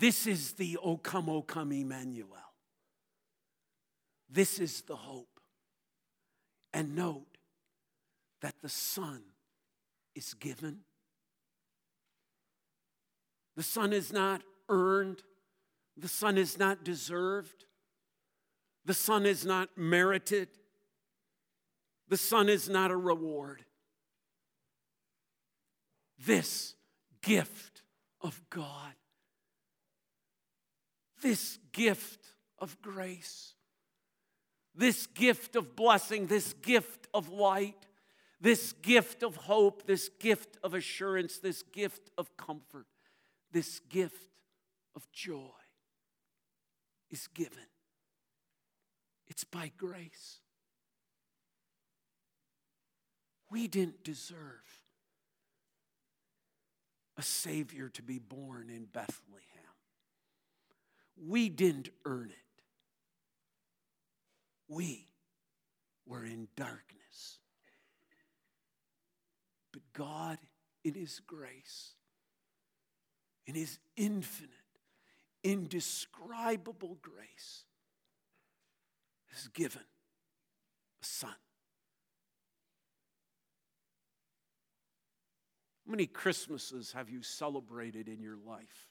This 0.00 0.26
is 0.26 0.52
the 0.54 0.76
O 0.82 0.96
come, 0.96 1.28
O 1.28 1.42
come, 1.42 1.72
Emmanuel. 1.72 2.28
This 4.28 4.58
is 4.58 4.82
the 4.82 4.96
hope. 4.96 5.28
And 6.74 6.96
note 6.96 7.31
that 8.42 8.54
the 8.62 8.68
Son 8.68 9.22
is 10.14 10.34
given. 10.34 10.80
The 13.56 13.62
Son 13.62 13.92
is 13.92 14.12
not 14.12 14.42
earned. 14.68 15.22
The 15.96 16.08
Son 16.08 16.36
is 16.36 16.58
not 16.58 16.84
deserved. 16.84 17.64
The 18.84 18.94
Son 18.94 19.24
is 19.24 19.46
not 19.46 19.70
merited. 19.76 20.48
The 22.08 22.16
Son 22.16 22.48
is 22.48 22.68
not 22.68 22.90
a 22.90 22.96
reward 22.96 23.64
this 26.26 26.74
gift 27.20 27.82
of 28.20 28.40
God, 28.50 28.94
this 31.22 31.58
gift 31.72 32.20
of 32.58 32.80
grace, 32.82 33.54
this 34.74 35.06
gift 35.08 35.56
of 35.56 35.76
blessing, 35.76 36.26
this 36.26 36.52
gift 36.54 37.06
of 37.12 37.28
light, 37.28 37.86
this 38.42 38.72
gift 38.72 39.22
of 39.22 39.36
hope, 39.36 39.86
this 39.86 40.10
gift 40.18 40.58
of 40.64 40.74
assurance, 40.74 41.38
this 41.38 41.62
gift 41.62 42.10
of 42.18 42.36
comfort, 42.36 42.86
this 43.52 43.80
gift 43.88 44.34
of 44.96 45.10
joy 45.12 45.48
is 47.08 47.28
given. 47.28 47.68
It's 49.28 49.44
by 49.44 49.70
grace. 49.78 50.40
We 53.48 53.68
didn't 53.68 54.02
deserve 54.02 54.82
a 57.16 57.22
Savior 57.22 57.90
to 57.90 58.02
be 58.02 58.18
born 58.18 58.70
in 58.70 58.86
Bethlehem. 58.86 59.38
We 61.16 61.48
didn't 61.48 61.90
earn 62.04 62.30
it, 62.30 62.62
we 64.66 65.06
were 66.06 66.24
in 66.24 66.48
darkness. 66.56 67.01
God, 69.92 70.38
in 70.84 70.94
His 70.94 71.20
grace, 71.26 71.94
in 73.46 73.54
His 73.54 73.78
infinite, 73.96 74.50
indescribable 75.44 76.98
grace, 77.02 77.64
has 79.30 79.48
given 79.48 79.82
a 81.02 81.04
Son. 81.04 81.34
How 85.86 85.90
many 85.90 86.06
Christmases 86.06 86.92
have 86.92 87.10
you 87.10 87.22
celebrated 87.22 88.08
in 88.08 88.22
your 88.22 88.36
life? 88.46 88.88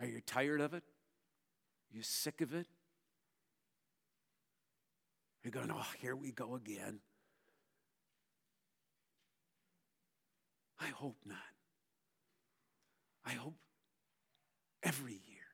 Are 0.00 0.06
you 0.06 0.20
tired 0.20 0.60
of 0.60 0.74
it? 0.74 0.82
Are 0.82 1.96
you 1.96 2.02
sick 2.02 2.40
of 2.40 2.54
it? 2.54 2.66
You're 5.44 5.52
going, 5.52 5.70
oh, 5.70 5.86
here 6.00 6.16
we 6.16 6.32
go 6.32 6.54
again. 6.54 7.00
I 10.80 10.86
hope 10.86 11.18
not. 11.26 11.36
I 13.26 13.32
hope 13.32 13.56
every 14.82 15.12
year 15.12 15.44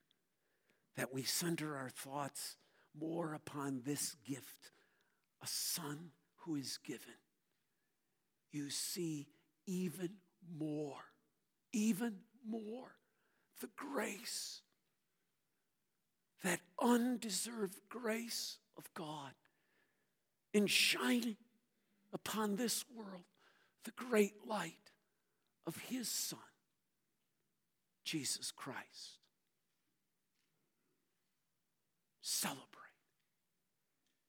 that 0.96 1.12
we 1.12 1.24
center 1.24 1.76
our 1.76 1.88
thoughts 1.88 2.56
more 2.98 3.34
upon 3.34 3.82
this 3.84 4.14
gift 4.24 4.70
a 5.42 5.46
son 5.46 6.10
who 6.44 6.54
is 6.56 6.78
given, 6.84 7.14
you 8.52 8.70
see 8.70 9.26
even 9.66 10.10
more, 10.58 11.04
even 11.72 12.16
more 12.46 12.96
the 13.60 13.70
grace, 13.76 14.62
that 16.44 16.60
undeserved 16.80 17.78
grace 17.88 18.58
of 18.76 18.84
God 18.94 19.32
in 20.52 20.66
shining 20.66 21.36
upon 22.12 22.56
this 22.56 22.84
world 22.94 23.24
the 23.84 23.92
great 23.92 24.34
light 24.46 24.92
of 25.66 25.76
His 25.88 26.08
Son, 26.08 26.38
Jesus 28.04 28.50
Christ. 28.50 29.18
Celebrate 32.20 32.66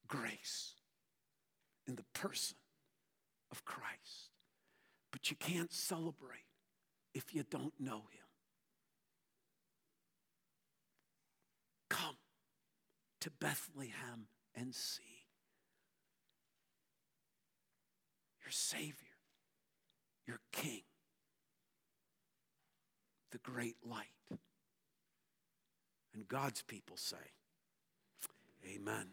grace 0.07 0.76
in 1.88 1.95
the 1.95 2.05
person 2.13 2.57
of 3.51 3.65
Christ. 3.65 4.32
But 5.11 5.30
you 5.30 5.36
can't 5.38 5.74
celebrate 5.74 6.45
if 7.13 7.34
you 7.34 7.43
don't 7.49 7.74
know 7.80 8.03
Him. 8.11 8.28
Come 11.89 12.17
to 13.19 13.30
Bethlehem 13.30 14.28
and 14.55 14.74
see 14.74 15.11
your 18.52 18.80
Savior, 18.80 19.16
your 20.28 20.41
King, 20.52 20.82
the 23.32 23.38
great 23.38 23.78
light. 23.82 24.39
And 26.14 26.28
God's 26.28 26.62
people 26.62 26.97
say, 26.97 27.16
Amen. 28.66 29.08